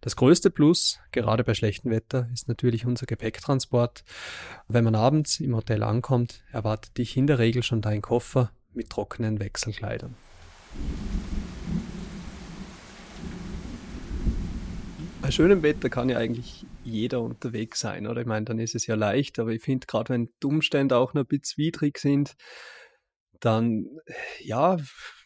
Das 0.00 0.16
größte 0.16 0.50
Plus, 0.50 1.00
gerade 1.12 1.44
bei 1.44 1.54
schlechtem 1.54 1.90
Wetter, 1.90 2.28
ist 2.32 2.48
natürlich 2.48 2.86
unser 2.86 3.06
Gepäcktransport. 3.06 4.04
Wenn 4.68 4.84
man 4.84 4.94
abends 4.94 5.40
im 5.40 5.56
Hotel 5.56 5.82
ankommt, 5.82 6.42
erwartet 6.52 6.98
dich 6.98 7.16
in 7.16 7.26
der 7.26 7.38
Regel 7.38 7.62
schon 7.62 7.82
dein 7.82 8.02
Koffer 8.02 8.52
mit 8.74 8.90
trockenen 8.90 9.40
Wechselkleidern. 9.40 10.14
Bei 15.22 15.30
schönem 15.32 15.62
Wetter 15.62 15.88
kann 15.88 16.08
ja 16.08 16.18
eigentlich 16.18 16.66
jeder 16.84 17.20
unterwegs 17.20 17.80
sein, 17.80 18.06
oder? 18.06 18.20
Ich 18.20 18.26
meine, 18.26 18.44
dann 18.44 18.60
ist 18.60 18.76
es 18.76 18.86
ja 18.86 18.94
leicht, 18.94 19.40
aber 19.40 19.50
ich 19.50 19.62
finde, 19.62 19.86
gerade 19.86 20.12
wenn 20.12 20.28
die 20.40 20.46
Umstände 20.46 20.96
auch 20.96 21.14
noch 21.14 21.22
ein 21.22 21.26
bisschen 21.26 21.64
widrig 21.64 21.98
sind, 21.98 22.36
dann, 23.40 23.86
ja, 24.40 24.76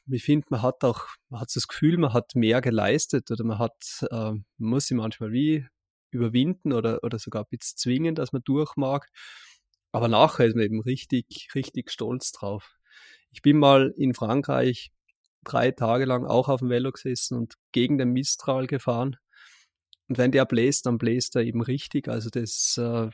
ich 0.06 0.24
finde, 0.24 0.46
man 0.50 0.62
hat 0.62 0.82
auch, 0.84 1.06
man 1.28 1.40
hat 1.40 1.48
das 1.54 1.68
Gefühl, 1.68 1.98
man 1.98 2.12
hat 2.12 2.34
mehr 2.34 2.60
geleistet 2.60 3.30
oder 3.30 3.44
man 3.44 3.58
hat, 3.58 4.06
äh, 4.10 4.32
muss 4.58 4.86
sich 4.86 4.96
manchmal 4.96 5.32
wie 5.32 5.66
überwinden 6.10 6.72
oder, 6.72 7.02
oder 7.04 7.18
sogar 7.18 7.42
ein 7.42 7.48
bisschen 7.50 7.76
zwingen, 7.76 8.14
dass 8.14 8.32
man 8.32 8.42
durch 8.44 8.76
mag. 8.76 9.08
Aber 9.92 10.08
nachher 10.08 10.46
ist 10.46 10.56
man 10.56 10.64
eben 10.64 10.80
richtig, 10.80 11.48
richtig 11.54 11.90
stolz 11.90 12.32
drauf. 12.32 12.76
Ich 13.32 13.42
bin 13.42 13.58
mal 13.58 13.92
in 13.96 14.14
Frankreich 14.14 14.90
drei 15.44 15.70
Tage 15.70 16.04
lang 16.04 16.26
auch 16.26 16.48
auf 16.48 16.60
dem 16.60 16.70
Velo 16.70 16.92
gesessen 16.92 17.36
und 17.36 17.54
gegen 17.72 17.98
den 17.98 18.10
Mistral 18.10 18.66
gefahren. 18.66 19.16
Und 20.08 20.18
wenn 20.18 20.32
der 20.32 20.44
bläst, 20.44 20.86
dann 20.86 20.98
bläst 20.98 21.36
er 21.36 21.42
eben 21.42 21.62
richtig. 21.62 22.08
Also 22.08 22.30
das 22.30 22.76
äh, 22.78 23.10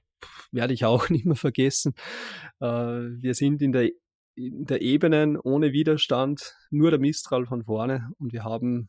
werde 0.51 0.75
ich 0.75 0.85
auch 0.85 1.09
nicht 1.11 1.27
mehr 1.27 1.37
vergessen. 1.37 1.95
Äh, 2.61 2.67
wir 2.67 3.35
sind 3.35 3.63
in 3.63 3.73
der, 3.73 3.91
der 4.37 4.83
Ebenen 4.83 5.39
ohne 5.39 5.73
Widerstand, 5.73 6.55
nur 6.71 6.91
der 6.91 7.01
Mistral 7.01 7.47
von 7.47 7.65
vorne 7.65 8.11
und 8.19 8.33
wir 8.33 8.45
haben 8.45 8.89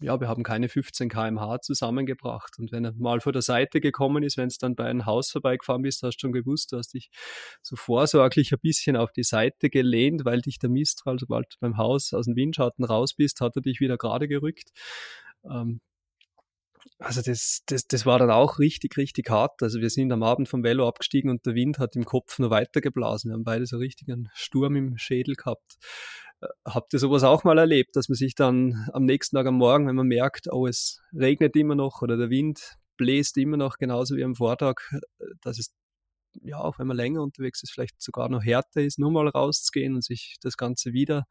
ja, 0.00 0.20
wir 0.20 0.28
haben 0.28 0.42
keine 0.42 0.68
15 0.68 1.08
kmh 1.08 1.60
zusammengebracht. 1.60 2.58
Und 2.58 2.72
wenn 2.72 2.84
er 2.84 2.92
mal 2.92 3.20
vor 3.20 3.32
der 3.32 3.42
Seite 3.42 3.80
gekommen 3.80 4.22
ist, 4.22 4.36
wenn 4.36 4.48
es 4.48 4.58
dann 4.58 4.74
bei 4.74 4.84
einem 4.84 5.06
Haus 5.06 5.30
vorbeigefahren 5.30 5.82
bist, 5.82 6.02
hast 6.02 6.16
du 6.16 6.20
schon 6.20 6.32
gewusst, 6.32 6.72
du 6.72 6.76
hast 6.76 6.92
dich 6.94 7.10
so 7.62 7.76
vorsorglich 7.76 8.52
ein 8.52 8.58
bisschen 8.60 8.96
auf 8.96 9.12
die 9.12 9.22
Seite 9.22 9.70
gelehnt, 9.70 10.24
weil 10.24 10.40
dich 10.40 10.58
der 10.58 10.70
Mistral, 10.70 11.18
sobald 11.18 11.54
du 11.54 11.56
beim 11.60 11.76
Haus 11.76 12.12
aus 12.12 12.26
dem 12.26 12.36
Windschatten 12.36 12.84
raus 12.84 13.14
bist, 13.14 13.40
hat 13.40 13.56
er 13.56 13.62
dich 13.62 13.80
wieder 13.80 13.96
gerade 13.96 14.28
gerückt. 14.28 14.70
Ähm, 15.44 15.80
also 16.98 17.22
das, 17.22 17.62
das, 17.66 17.86
das 17.86 18.06
war 18.06 18.18
dann 18.18 18.30
auch 18.30 18.58
richtig, 18.58 18.96
richtig 18.96 19.30
hart. 19.30 19.62
Also 19.62 19.80
wir 19.80 19.90
sind 19.90 20.12
am 20.12 20.22
Abend 20.22 20.48
vom 20.48 20.62
Velo 20.62 20.86
abgestiegen 20.88 21.30
und 21.30 21.44
der 21.46 21.54
Wind 21.54 21.78
hat 21.78 21.96
im 21.96 22.04
Kopf 22.04 22.38
nur 22.38 22.50
weitergeblasen. 22.50 23.30
Wir 23.30 23.34
haben 23.34 23.44
beide 23.44 23.66
so 23.66 23.78
richtig 23.78 24.08
einen 24.08 24.28
Sturm 24.34 24.76
im 24.76 24.98
Schädel 24.98 25.34
gehabt. 25.34 25.76
Äh, 26.40 26.46
habt 26.64 26.92
ihr 26.92 26.98
sowas 26.98 27.24
auch 27.24 27.44
mal 27.44 27.58
erlebt, 27.58 27.96
dass 27.96 28.08
man 28.08 28.16
sich 28.16 28.34
dann 28.34 28.88
am 28.92 29.04
nächsten 29.04 29.36
Tag 29.36 29.46
am 29.46 29.56
Morgen, 29.56 29.86
wenn 29.86 29.96
man 29.96 30.06
merkt, 30.06 30.52
oh, 30.52 30.66
es 30.66 31.00
regnet 31.12 31.56
immer 31.56 31.74
noch 31.74 32.02
oder 32.02 32.16
der 32.16 32.30
Wind 32.30 32.76
bläst 32.96 33.36
immer 33.38 33.56
noch 33.56 33.78
genauso 33.78 34.16
wie 34.16 34.24
am 34.24 34.34
Vortag, 34.34 34.76
äh, 34.92 35.00
dass 35.42 35.58
es 35.58 35.72
ja, 36.40 36.58
auch 36.58 36.78
wenn 36.78 36.86
man 36.86 36.96
länger 36.96 37.22
unterwegs 37.22 37.62
ist, 37.62 37.72
vielleicht 37.72 38.00
sogar 38.00 38.28
noch 38.28 38.42
härter 38.42 38.80
ist, 38.80 38.98
nur 38.98 39.10
mal 39.10 39.28
rauszugehen 39.28 39.94
und 39.94 40.04
sich 40.04 40.36
das 40.40 40.56
Ganze 40.56 40.92
wieder 40.92 41.24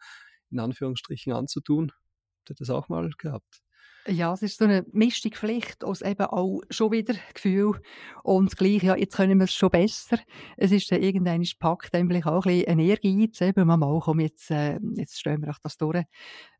in 0.51 0.59
Anführungsstrichen 0.59 1.33
anzutun. 1.33 1.91
Habt 2.39 2.51
ihr 2.51 2.55
das 2.55 2.69
auch 2.69 2.89
mal 2.89 3.09
gehabt? 3.17 3.61
Ja, 4.07 4.33
es 4.33 4.41
ist 4.41 4.57
so 4.57 4.65
eine 4.65 4.83
Mischung 4.93 5.31
vielleicht 5.35 5.83
aus 5.83 6.01
eben 6.01 6.25
auch 6.25 6.61
schon 6.71 6.91
wieder 6.91 7.13
Gefühl 7.35 7.79
und 8.23 8.57
gleich, 8.57 8.81
ja, 8.81 8.95
jetzt 8.95 9.15
können 9.15 9.37
wir 9.37 9.43
es 9.43 9.53
schon 9.53 9.69
besser. 9.69 10.17
Es 10.57 10.71
ist 10.71 10.91
dann 10.91 11.03
irgendwann 11.03 11.45
packt 11.59 11.93
dann 11.93 12.07
vielleicht 12.07 12.25
auch 12.25 12.45
ein 12.47 12.57
bisschen 12.57 12.67
ein 12.67 12.79
Ehrgeiz, 12.79 13.41
eben, 13.41 13.67
mal, 13.67 13.99
komm, 14.03 14.19
jetzt, 14.21 14.49
äh, 14.49 14.79
jetzt 14.95 15.19
stehen 15.19 15.43
wir 15.43 15.51
auch 15.51 15.59
das 15.61 15.77
durch, 15.77 16.03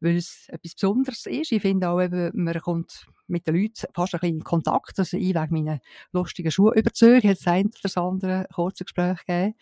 weil 0.01 0.17
es 0.17 0.45
etwas 0.49 0.75
Besonderes 0.75 1.25
ist. 1.25 1.51
Ich 1.51 1.63
finde 1.63 1.89
auch 1.89 1.99
eben, 1.99 2.31
man 2.35 2.59
kommt 2.61 3.07
mit 3.25 3.47
den 3.47 3.55
Leuten 3.55 3.87
fast 3.91 4.13
ein 4.13 4.19
bisschen 4.19 4.37
in 4.37 4.43
Kontakt. 4.43 4.99
Also 4.99 5.17
ich 5.17 5.33
wegen 5.33 5.53
meinen 5.53 5.79
lustigen 6.11 6.51
Schuhe 6.51 6.75
überzeugt, 6.75 7.23
hat 7.23 7.39
es 7.39 7.47
ein 7.47 7.67
oder 7.67 7.79
das 7.81 7.97
andere 7.97 8.45
kurze 8.53 8.83
Gespräch 8.83 9.17
gegeben. 9.25 9.55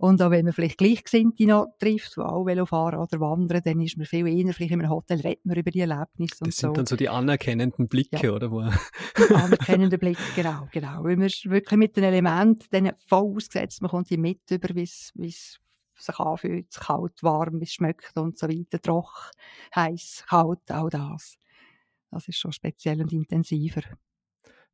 Und 0.00 0.22
auch 0.22 0.30
wenn 0.30 0.44
man 0.44 0.54
vielleicht 0.54 0.78
Gleichgesinnte 0.78 1.44
noch 1.44 1.74
trifft, 1.80 2.16
die 2.16 2.20
auch 2.20 2.46
Velofahren 2.46 3.00
oder 3.00 3.18
wandern, 3.18 3.60
dann 3.64 3.80
ist 3.80 3.96
man 3.96 4.06
viel 4.06 4.28
eher, 4.28 4.54
vielleicht 4.54 4.70
in 4.70 4.80
einem 4.80 4.90
Hotel 4.90 5.20
redet 5.20 5.44
man 5.44 5.56
über 5.56 5.72
die 5.72 5.80
Erlebnisse 5.80 6.36
und 6.44 6.48
Das 6.48 6.56
sind 6.56 6.68
so. 6.68 6.72
dann 6.72 6.86
so 6.86 6.94
die 6.94 7.08
anerkennenden 7.08 7.88
Blicke, 7.88 8.26
ja. 8.26 8.32
oder? 8.32 8.52
Wo? 8.52 8.62
Die 8.62 9.34
anerkennenden 9.34 9.98
Blicke, 9.98 10.22
genau, 10.36 10.68
genau. 10.70 11.02
Weil 11.02 11.16
man 11.16 11.26
ist 11.26 11.50
wirklich 11.50 11.76
mit 11.76 11.96
den 11.96 12.04
Elementen 12.04 12.92
voll 13.08 13.34
ausgesetzt, 13.36 13.82
man 13.82 13.90
kommt 13.90 14.08
die 14.08 14.18
mit 14.18 14.48
über, 14.52 14.72
wie 14.74 14.82
es 14.82 15.12
sich 15.16 16.18
anfühlt, 16.20 16.70
kalt, 16.70 17.20
warm, 17.24 17.58
wie 17.58 17.64
es 17.64 17.72
schmeckt 17.72 18.16
und 18.16 18.38
so 18.38 18.48
weiter, 18.48 18.80
trocken, 18.80 19.32
heiß, 19.74 20.26
kalt, 20.28 20.70
all 20.70 20.90
das. 20.90 21.38
Das 22.12 22.28
ist 22.28 22.38
schon 22.38 22.52
speziell 22.52 23.02
und 23.02 23.12
intensiver. 23.12 23.82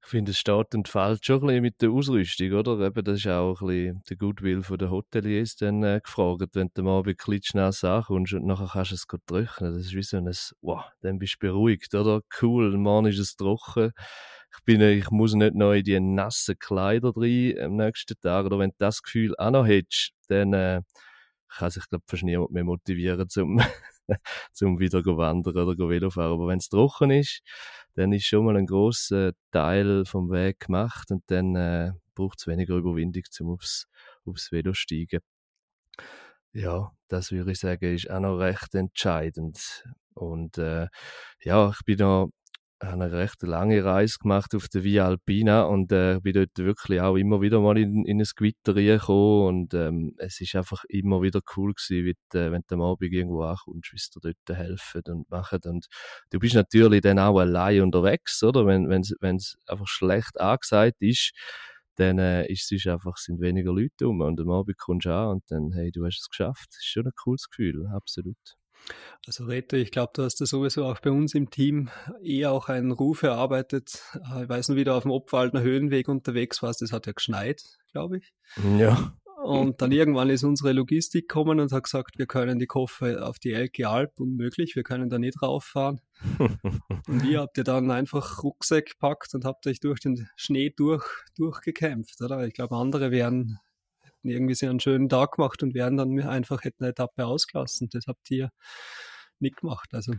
Ich 0.04 0.10
finde, 0.10 0.32
es 0.32 0.38
steht 0.38 0.74
und 0.74 0.86
fällt 0.86 1.24
schon 1.24 1.36
ein 1.36 1.46
bisschen 1.46 1.62
mit 1.62 1.80
der 1.80 1.90
Ausrüstung, 1.90 2.52
oder? 2.52 2.78
Eben, 2.78 3.04
das 3.04 3.20
ist 3.20 3.26
auch 3.26 3.58
ein 3.62 3.66
bisschen 3.66 4.02
der 4.10 4.16
Goodwill 4.18 4.60
der 4.60 4.90
Hoteliers 4.90 5.56
dann 5.56 5.82
äh, 5.82 5.98
gefragt, 6.04 6.50
wenn 6.52 6.68
du 6.74 6.82
mal 6.82 7.02
ein 7.02 7.42
schnell 7.42 7.72
ankommst 7.82 8.34
und 8.34 8.44
nachher 8.44 8.68
kannst 8.70 8.90
du 8.90 8.96
es 8.96 9.06
trocknen. 9.06 9.72
Das 9.72 9.86
ist 9.86 9.94
wie 9.94 10.02
so 10.02 10.18
ein, 10.18 10.30
wow, 10.60 10.84
dann 11.00 11.18
bist 11.18 11.36
du 11.40 11.46
beruhigt, 11.46 11.94
oder? 11.94 12.20
Cool, 12.42 12.76
morgen 12.76 13.06
ist 13.06 13.18
es 13.18 13.34
trocken. 13.34 13.92
Ich, 14.54 14.64
bin, 14.64 14.82
ich 14.82 15.10
muss 15.10 15.32
nicht 15.32 15.54
noch 15.54 15.72
in 15.72 15.84
die 15.84 15.98
nassen 15.98 16.58
Kleider 16.58 17.12
rein 17.16 17.58
am 17.58 17.76
nächsten 17.76 18.20
Tag. 18.20 18.44
Oder 18.44 18.58
wenn 18.58 18.70
du 18.70 18.76
das 18.78 19.02
Gefühl 19.02 19.34
auch 19.38 19.50
noch 19.52 19.66
hättest, 19.66 20.12
dann 20.28 20.52
äh, 20.52 20.82
kann 21.48 21.70
sich, 21.70 21.88
glaube 21.88 22.04
ich, 22.06 22.10
fast 22.10 22.24
niemand 22.24 22.50
mehr 22.50 22.64
motivieren, 22.64 23.26
zum 23.30 23.58
zum 24.52 24.78
wieder 24.78 25.02
go 25.02 25.16
wandern 25.16 25.56
oder 25.56 25.74
go 25.74 25.88
Velofahren. 25.88 26.34
Aber 26.34 26.48
wenn 26.48 26.58
es 26.58 26.68
trocken 26.68 27.10
ist, 27.10 27.40
dann 27.94 28.12
ist 28.12 28.26
schon 28.26 28.44
mal 28.44 28.56
ein 28.56 28.66
großer 28.66 29.32
Teil 29.52 30.04
vom 30.04 30.30
Weg 30.30 30.60
gemacht 30.60 31.10
und 31.10 31.22
dann 31.28 31.56
äh, 31.56 31.92
braucht 32.14 32.40
es 32.40 32.46
weniger 32.46 32.76
Überwindung, 32.76 33.22
zum 33.30 33.50
aufs, 33.50 33.86
aufs 34.24 34.52
Velo 34.52 34.72
steigen. 34.74 35.20
Ja, 36.52 36.92
das 37.08 37.32
würde 37.32 37.52
ich 37.52 37.58
sagen, 37.58 37.94
ist 37.94 38.10
auch 38.10 38.20
noch 38.20 38.36
recht 38.38 38.74
entscheidend. 38.74 39.84
Und 40.14 40.56
äh, 40.58 40.86
ja, 41.40 41.70
ich 41.70 41.84
bin 41.84 41.98
noch 41.98 42.30
habe 42.86 43.04
eine 43.04 43.12
recht 43.12 43.42
lange 43.42 43.84
Reise 43.84 44.18
gemacht 44.20 44.54
auf 44.54 44.68
der 44.68 44.84
Via 44.84 45.06
Alpina 45.06 45.62
und 45.64 45.92
äh, 45.92 46.20
bin 46.20 46.34
dort 46.34 46.56
wirklich 46.56 47.00
auch 47.00 47.16
immer 47.16 47.40
wieder 47.40 47.60
mal 47.60 47.78
in, 47.78 48.04
in 48.04 48.20
ein 48.20 48.26
Gewitter 48.36 48.76
reingekommen 48.76 49.46
und 49.46 49.74
ähm, 49.74 50.14
es 50.18 50.40
ist 50.40 50.54
einfach 50.54 50.84
immer 50.88 51.22
wieder 51.22 51.40
cool 51.56 51.74
gewesen, 51.74 52.04
wie, 52.04 52.38
äh, 52.38 52.50
wenn 52.52 52.62
du 52.66 52.74
am 52.74 52.82
Abend 52.82 53.12
irgendwo 53.12 53.42
ankommst, 53.42 53.92
wie 53.92 53.98
sie 53.98 54.20
dort 54.20 54.58
helfen 54.58 55.02
und 55.08 55.30
machen 55.30 55.60
und 55.66 55.86
du 56.30 56.38
bist 56.38 56.54
natürlich 56.54 57.00
dann 57.00 57.18
auch 57.18 57.38
allein 57.38 57.82
unterwegs, 57.82 58.42
oder? 58.42 58.66
Wenn 58.66 58.90
es 59.36 59.56
einfach 59.66 59.88
schlecht 59.88 60.40
angesagt 60.40 60.96
ist, 61.00 61.32
dann 61.96 62.18
äh, 62.18 62.46
ist 62.50 62.70
es 62.72 62.86
einfach, 62.86 63.16
sind 63.16 63.40
weniger 63.40 63.72
Leute 63.72 64.08
um 64.08 64.20
und 64.20 64.40
am 64.40 64.50
Abend 64.50 64.78
kommst 64.78 65.06
du 65.06 65.14
an 65.14 65.28
und 65.28 65.44
dann, 65.48 65.72
hey, 65.72 65.90
du 65.92 66.04
hast 66.04 66.20
es 66.20 66.28
geschafft. 66.28 66.68
Das 66.70 66.78
ist 66.78 66.86
schon 66.86 67.06
ein 67.06 67.12
cooles 67.16 67.48
Gefühl, 67.48 67.86
absolut. 67.94 68.36
Also 69.26 69.44
Rete, 69.44 69.78
ich 69.78 69.90
glaube, 69.90 70.12
du 70.14 70.22
hast 70.22 70.40
da 70.40 70.46
sowieso 70.46 70.84
auch 70.84 71.00
bei 71.00 71.10
uns 71.10 71.34
im 71.34 71.50
Team 71.50 71.88
eher 72.22 72.52
auch 72.52 72.68
einen 72.68 72.92
Ruf 72.92 73.22
erarbeitet. 73.22 74.02
Äh, 74.14 74.44
ich 74.44 74.48
weiß 74.48 74.68
noch, 74.68 74.76
wie 74.76 74.84
du 74.84 74.94
auf 74.94 75.04
dem 75.04 75.12
Obwaldner 75.12 75.62
Höhenweg 75.62 76.08
unterwegs 76.08 76.62
warst, 76.62 76.82
das 76.82 76.92
hat 76.92 77.06
ja 77.06 77.12
geschneit, 77.12 77.64
glaube 77.92 78.18
ich. 78.18 78.32
Ja. 78.78 79.14
Und 79.42 79.82
dann 79.82 79.92
irgendwann 79.92 80.30
ist 80.30 80.42
unsere 80.42 80.72
Logistik 80.72 81.28
gekommen 81.28 81.60
und 81.60 81.70
hat 81.70 81.84
gesagt, 81.84 82.18
wir 82.18 82.26
können 82.26 82.58
die 82.58 82.66
Koffer 82.66 83.28
auf 83.28 83.38
die 83.38 83.52
Elke 83.52 83.88
Alp 83.88 84.18
unmöglich, 84.18 84.74
wir 84.74 84.84
können 84.84 85.10
da 85.10 85.18
nicht 85.18 85.42
rauffahren. 85.42 86.00
und 87.08 87.24
ihr 87.28 87.40
habt 87.40 87.58
ihr 87.58 87.64
dann 87.64 87.90
einfach 87.90 88.42
Rucksack 88.42 88.86
gepackt 88.86 89.34
und 89.34 89.44
habt 89.44 89.66
euch 89.66 89.80
durch 89.80 90.00
den 90.00 90.28
Schnee 90.36 90.72
durch, 90.74 91.04
durchgekämpft, 91.36 92.22
oder? 92.22 92.46
Ich 92.46 92.54
glaube, 92.54 92.76
andere 92.76 93.10
wären 93.10 93.58
hätten 94.24 94.30
irgendwie 94.30 94.54
so 94.54 94.66
einen 94.66 94.80
schönen 94.80 95.08
Tag 95.08 95.32
gemacht 95.32 95.62
und 95.62 95.74
wären 95.74 95.96
dann 95.96 96.18
einfach 96.20 96.64
hätten 96.64 96.84
eine 96.84 96.90
Etappe 96.90 97.26
ausgelassen. 97.26 97.88
Das 97.92 98.04
habt 98.06 98.30
ihr 98.30 98.50
nicht 99.38 99.56
gemacht. 99.56 99.88
Also 99.92 100.14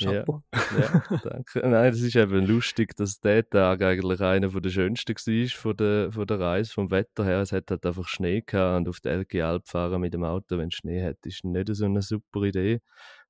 Chapeau. 0.00 0.42
Ja, 0.52 0.80
ja, 0.80 1.18
danke. 1.22 1.60
Nein, 1.60 1.92
das 1.92 2.00
ist 2.00 2.16
eben 2.16 2.44
lustig, 2.46 2.96
dass 2.96 3.20
der 3.20 3.48
Tag 3.48 3.80
eigentlich 3.80 4.20
einer 4.20 4.48
der 4.48 4.70
schönsten 4.70 5.14
war 5.14 5.48
von 5.56 5.76
der, 5.76 6.12
von 6.12 6.26
der 6.26 6.40
Reise, 6.40 6.72
vom 6.72 6.90
Wetter 6.90 7.24
her. 7.24 7.42
Es 7.42 7.52
hat 7.52 7.70
halt 7.70 7.86
einfach 7.86 8.08
Schnee 8.08 8.42
gehabt 8.44 8.78
und 8.78 8.88
auf 8.88 8.98
der 8.98 9.18
LG 9.18 9.42
Alp 9.42 9.68
fahren 9.68 10.00
mit 10.00 10.12
dem 10.12 10.24
Auto, 10.24 10.58
wenn 10.58 10.68
es 10.68 10.74
Schnee 10.74 11.00
hat, 11.04 11.24
ist 11.24 11.44
nicht 11.44 11.68
so 11.72 11.84
eine 11.84 12.02
super 12.02 12.42
Idee, 12.42 12.80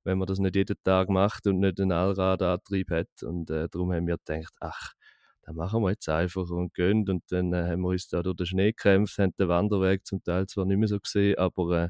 wenn 0.03 0.17
man 0.17 0.25
das 0.25 0.39
nicht 0.39 0.55
jeden 0.55 0.77
Tag 0.83 1.09
macht 1.09 1.45
und 1.45 1.59
nicht 1.59 1.79
einen 1.79 1.91
Allradantrieb 1.91 2.89
hat. 2.89 3.09
Und 3.21 3.51
äh, 3.51 3.69
darum 3.69 3.93
haben 3.93 4.07
wir 4.07 4.17
gedacht, 4.17 4.55
ach, 4.59 4.94
dann 5.45 5.55
machen 5.55 5.83
wir 5.83 5.91
jetzt 5.91 6.09
einfach 6.09 6.49
und 6.49 6.73
gehen. 6.73 7.07
Und 7.07 7.23
dann 7.29 7.53
äh, 7.53 7.69
haben 7.69 7.81
wir 7.81 7.89
uns 7.89 8.07
da 8.07 8.23
durch 8.23 8.35
den 8.35 8.47
Schnee 8.47 8.71
gekämpft, 8.71 9.19
haben 9.19 9.35
den 9.37 9.47
Wanderweg 9.47 10.05
zum 10.05 10.23
Teil 10.23 10.47
zwar 10.47 10.65
nicht 10.65 10.77
mehr 10.77 10.87
so 10.87 10.99
gesehen, 10.99 11.37
aber 11.37 11.83
äh, 11.83 11.89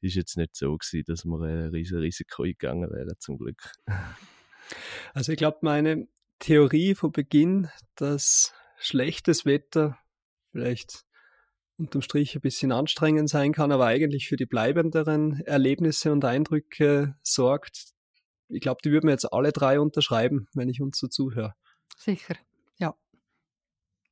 ist 0.00 0.14
jetzt 0.14 0.36
nicht 0.36 0.56
so 0.56 0.76
gewesen, 0.76 1.04
dass 1.06 1.24
wir 1.24 1.40
ein 1.40 1.70
riesiges 1.70 2.02
Risiko 2.02 2.42
eingegangen 2.44 2.90
wären, 2.90 3.14
zum 3.18 3.38
Glück. 3.38 3.72
Also 5.14 5.30
ich 5.30 5.38
glaube, 5.38 5.58
meine 5.60 6.08
Theorie 6.40 6.96
von 6.96 7.12
Beginn, 7.12 7.68
dass 7.94 8.52
schlechtes 8.78 9.46
Wetter 9.46 9.96
vielleicht 10.50 11.04
unterm 11.76 12.02
Strich 12.02 12.34
ein 12.34 12.40
bisschen 12.40 12.72
anstrengend 12.72 13.28
sein 13.28 13.52
kann, 13.52 13.70
aber 13.70 13.86
eigentlich 13.86 14.26
für 14.26 14.34
die 14.34 14.44
bleibenderen 14.44 15.40
Erlebnisse 15.42 16.10
und 16.10 16.24
Eindrücke 16.24 17.14
sorgt. 17.22 17.92
Ich 18.48 18.60
glaube, 18.60 18.80
die 18.84 18.90
würden 18.90 19.06
wir 19.06 19.12
jetzt 19.12 19.32
alle 19.32 19.52
drei 19.52 19.78
unterschreiben, 19.78 20.48
wenn 20.52 20.68
ich 20.68 20.82
uns 20.82 20.98
so 20.98 21.06
zuhöre. 21.06 21.54
Sicher 21.96 22.34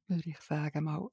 würde 0.09 0.31
ich 0.31 0.39
sagen 0.41 0.85
mal. 0.85 1.09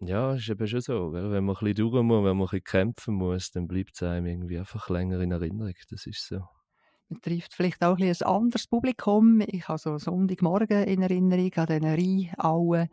Ja, 0.00 0.34
ist 0.34 0.48
eben 0.48 0.66
schon 0.66 0.80
so. 0.80 1.10
Gell? 1.10 1.30
Wenn 1.30 1.44
man 1.44 1.54
ein 1.54 1.64
bisschen 1.64 1.90
durch 1.90 2.02
muss, 2.02 2.24
wenn 2.24 2.36
man 2.36 2.40
ein 2.40 2.50
bisschen 2.50 2.64
kämpfen 2.64 3.14
muss, 3.14 3.52
dann 3.52 3.68
bleibt 3.68 3.92
es 3.94 4.02
einem 4.02 4.26
irgendwie 4.26 4.58
einfach 4.58 4.88
länger 4.88 5.20
in 5.20 5.30
Erinnerung. 5.30 5.74
Das 5.90 6.06
ist 6.06 6.26
so. 6.26 6.40
Man 7.08 7.20
trifft 7.20 7.54
vielleicht 7.54 7.84
auch 7.84 7.98
ein, 7.98 8.08
ein 8.08 8.22
anderes 8.22 8.66
Publikum. 8.66 9.42
Ich 9.46 9.68
habe 9.68 9.78
so 9.78 9.98
Sonntagmorgen 9.98 10.84
in 10.84 11.02
Erinnerung 11.02 11.52
an 11.54 11.66
den 11.66 11.84
Rheinauen. 11.84 12.88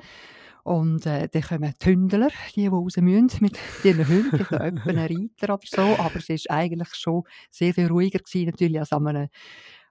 Und 0.64 1.06
äh, 1.06 1.28
dann 1.30 1.42
kommen 1.42 1.74
die 1.82 1.86
Hündler, 1.86 2.28
die, 2.54 2.62
die 2.62 2.68
raus 2.68 2.98
müssen 2.98 3.30
mit 3.42 3.58
ihren 3.84 4.08
Hunden, 4.08 4.46
vielleicht 4.46 4.78
auch 4.78 4.86
einen 4.86 5.00
Reiter 5.00 5.54
oder 5.54 5.66
so. 5.66 5.82
Aber 5.82 6.18
es 6.18 6.30
war 6.30 6.58
eigentlich 6.58 6.94
schon 6.94 7.24
sehr 7.50 7.74
viel 7.74 7.88
ruhiger 7.88 8.20
gewesen, 8.20 8.48
natürlich 8.48 8.80
als 8.80 8.92
an 8.92 9.08
einem 9.08 9.30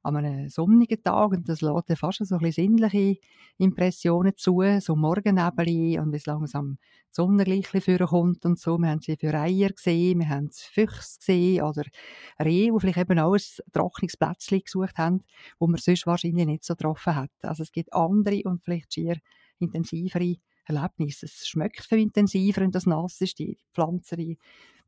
an 0.02 0.16
einem 0.16 0.48
sonnigen 0.48 1.02
Tag 1.02 1.32
und 1.32 1.48
das 1.48 1.60
lässt 1.60 1.98
fast 1.98 2.24
so 2.24 2.36
ein 2.36 2.40
bisschen 2.40 2.78
sinnliche 2.78 3.20
Impressionen 3.58 4.36
zu, 4.36 4.62
so 4.80 4.96
Morgennebel 4.96 6.00
und 6.00 6.12
wie 6.12 6.16
es 6.16 6.26
langsam 6.26 6.78
die 7.10 7.14
Sonne 7.14 7.44
gleich 7.44 7.66
vorkommt 7.66 8.44
und 8.44 8.58
so. 8.58 8.78
Wir 8.78 8.88
haben 8.88 9.00
sie 9.00 9.16
für 9.16 9.34
Eier 9.34 9.70
gesehen, 9.70 10.20
wir 10.20 10.28
haben 10.28 10.50
Füchse 10.52 11.18
gesehen 11.18 11.62
oder 11.62 11.82
Rehe, 12.42 12.72
die 12.72 12.80
vielleicht 12.80 12.98
eben 12.98 13.18
auch 13.18 13.34
ein 13.34 13.72
trockenes 13.72 14.16
Plätzchen 14.16 14.60
gesucht 14.60 14.98
haben, 14.98 15.24
wo 15.58 15.66
man 15.66 15.78
sonst 15.78 16.06
wahrscheinlich 16.06 16.46
nicht 16.46 16.64
so 16.64 16.74
getroffen 16.74 17.16
hat. 17.16 17.30
Also 17.42 17.62
es 17.62 17.72
gibt 17.72 17.92
andere 17.92 18.42
und 18.44 18.62
vielleicht 18.62 18.94
schier 18.94 19.16
intensivere 19.58 20.36
Erlebnisse. 20.64 21.26
Es 21.26 21.48
schmeckt 21.48 21.84
viel 21.84 22.00
intensiver, 22.00 22.60
wenn 22.60 22.70
das 22.70 22.86
nass 22.86 23.20
ist. 23.20 23.38
Die 23.38 23.58
Pflanzen, 23.72 24.18
die 24.18 24.38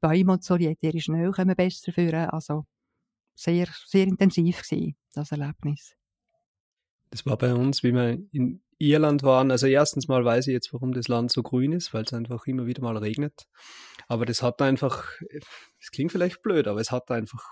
Bäume 0.01 0.33
und 0.33 0.45
so, 0.45 0.57
die 0.57 0.67
ätherische 0.67 1.07
Schnee 1.07 1.31
kommen 1.31 1.57
besser 1.57 1.93
führen. 1.93 2.31
Also 2.31 2.65
sehr, 3.41 3.69
sehr 3.87 4.07
intensiv 4.07 4.63
gewesen, 4.63 4.97
das 5.15 5.33
Erlebnis. 5.33 5.95
Das 7.11 7.25
war 7.27 7.37
bei 7.39 7.55
uns, 7.55 7.83
wie 7.83 7.93
wir 7.93 8.19
in 8.33 8.63
Irland 8.79 9.23
waren. 9.23 9.51
Also 9.51 9.67
erstens 9.67 10.09
mal 10.09 10.25
weiß 10.25 10.47
ich 10.47 10.53
jetzt, 10.53 10.73
warum 10.73 10.93
das 10.93 11.09
Land 11.09 11.33
so 11.33 11.43
grün 11.43 11.73
ist, 11.73 11.93
weil 11.93 12.05
es 12.05 12.13
einfach 12.13 12.47
immer 12.47 12.67
wieder 12.67 12.83
mal 12.83 12.97
regnet. 12.97 13.47
Aber 14.09 14.27
das 14.27 14.43
hat 14.43 14.61
einfach, 14.63 15.05
es 15.81 15.91
klingt 15.91 16.13
vielleicht 16.13 16.43
blöd, 16.43 16.69
aber 16.69 16.81
es 16.81 16.91
hat 16.91 17.11
einfach 17.11 17.45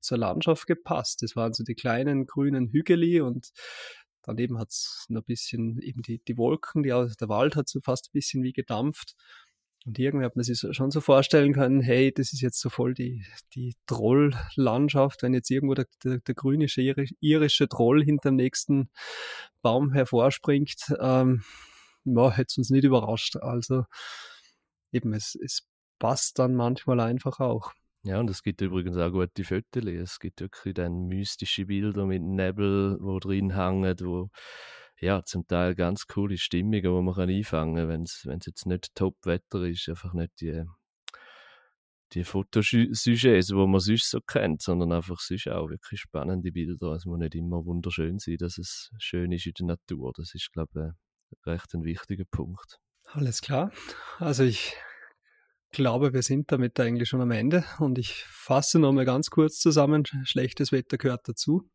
zur 0.00 0.18
Landschaft 0.18 0.66
gepasst. 0.66 1.22
Das 1.22 1.36
waren 1.36 1.52
so 1.52 1.64
die 1.64 1.74
kleinen 1.74 2.26
grünen 2.26 2.68
Hügeli 2.68 3.20
und 3.20 3.50
daneben 4.22 4.58
hat 4.58 4.68
es 4.68 5.06
ein 5.08 5.22
bisschen 5.24 5.80
eben 5.80 6.02
die, 6.02 6.20
die 6.26 6.36
Wolken, 6.36 6.82
die, 6.82 6.90
der 6.90 7.28
Wald 7.28 7.56
hat 7.56 7.68
so 7.68 7.80
fast 7.80 8.08
ein 8.08 8.12
bisschen 8.12 8.42
wie 8.42 8.52
gedampft. 8.52 9.14
Und 9.86 9.98
irgendwie 9.98 10.24
hat 10.24 10.36
man 10.36 10.42
sich 10.42 10.60
schon 10.74 10.90
so 10.90 11.00
vorstellen 11.00 11.54
können, 11.54 11.80
hey, 11.80 12.12
das 12.12 12.32
ist 12.32 12.42
jetzt 12.42 12.60
so 12.60 12.68
voll 12.68 12.94
die, 12.94 13.24
die 13.54 13.74
Trolllandschaft, 13.86 15.22
wenn 15.22 15.34
jetzt 15.34 15.50
irgendwo 15.50 15.74
der, 15.74 15.86
der, 16.04 16.18
der 16.18 16.34
grüne 16.34 16.66
irische 17.20 17.68
Troll 17.68 18.04
hinter 18.04 18.30
dem 18.30 18.36
nächsten 18.36 18.90
Baum 19.62 19.92
hervorspringt, 19.92 20.94
ähm, 21.00 21.42
ja, 22.04 22.30
hätte 22.30 22.48
es 22.48 22.58
uns 22.58 22.70
nicht 22.70 22.84
überrascht. 22.84 23.36
Also 23.36 23.84
eben, 24.92 25.12
es, 25.14 25.34
es 25.34 25.66
passt 25.98 26.38
dann 26.38 26.54
manchmal 26.54 27.00
einfach 27.00 27.40
auch. 27.40 27.72
Ja, 28.04 28.20
und 28.20 28.30
es 28.30 28.42
gibt 28.42 28.60
übrigens 28.60 28.96
auch 28.96 29.10
gute 29.10 29.44
Fotos. 29.44 29.84
Es 29.84 30.18
gibt 30.18 30.40
wirklich 30.40 30.74
dann 30.74 31.06
mystische 31.08 31.66
Bilder 31.66 32.06
mit 32.06 32.22
Nebel, 32.22 32.96
wo 33.00 33.18
drin 33.18 33.54
hängen, 33.54 33.96
wo 34.00 34.30
ja, 35.00 35.24
zum 35.24 35.46
Teil 35.46 35.74
ganz 35.74 36.06
coole 36.06 36.36
Stimmungen, 36.38 36.82
die 36.82 36.88
man 36.88 37.28
einfangen 37.30 37.76
kann, 37.76 37.88
wenn 37.88 38.02
es 38.02 38.46
jetzt 38.46 38.66
nicht 38.66 38.94
Top-Wetter 38.94 39.62
ist, 39.62 39.88
einfach 39.88 40.12
nicht 40.12 40.40
die, 40.40 40.64
die 42.12 42.24
Fotosujets, 42.24 43.46
die 43.46 43.54
man 43.54 43.80
sonst 43.80 44.10
so 44.10 44.20
kennt, 44.20 44.62
sondern 44.62 44.92
einfach 44.92 45.20
sonst 45.20 45.48
auch 45.48 45.68
wirklich 45.68 46.00
spannende 46.00 46.50
Bilder. 46.50 46.92
Es 46.92 47.04
muss 47.04 47.18
nicht 47.18 47.34
immer 47.34 47.64
wunderschön 47.64 48.18
sein, 48.18 48.36
dass 48.38 48.58
es 48.58 48.90
schön 48.98 49.30
ist 49.32 49.46
in 49.46 49.52
der 49.58 49.66
Natur. 49.66 50.12
Das 50.16 50.34
ist, 50.34 50.50
glaube 50.52 50.94
ich, 51.32 51.46
recht 51.46 51.72
ein 51.74 51.84
wichtiger 51.84 52.24
Punkt. 52.24 52.78
Alles 53.04 53.40
klar. 53.40 53.70
Also 54.18 54.42
ich 54.42 54.74
glaube, 55.70 56.12
wir 56.12 56.22
sind 56.22 56.50
damit 56.50 56.78
eigentlich 56.80 57.08
schon 57.08 57.20
am 57.20 57.30
Ende 57.30 57.64
und 57.78 57.98
ich 57.98 58.24
fasse 58.24 58.78
nochmal 58.78 59.04
ganz 59.04 59.30
kurz 59.30 59.60
zusammen. 59.60 60.04
Schlechtes 60.24 60.72
Wetter 60.72 60.98
gehört 60.98 61.28
dazu. 61.28 61.70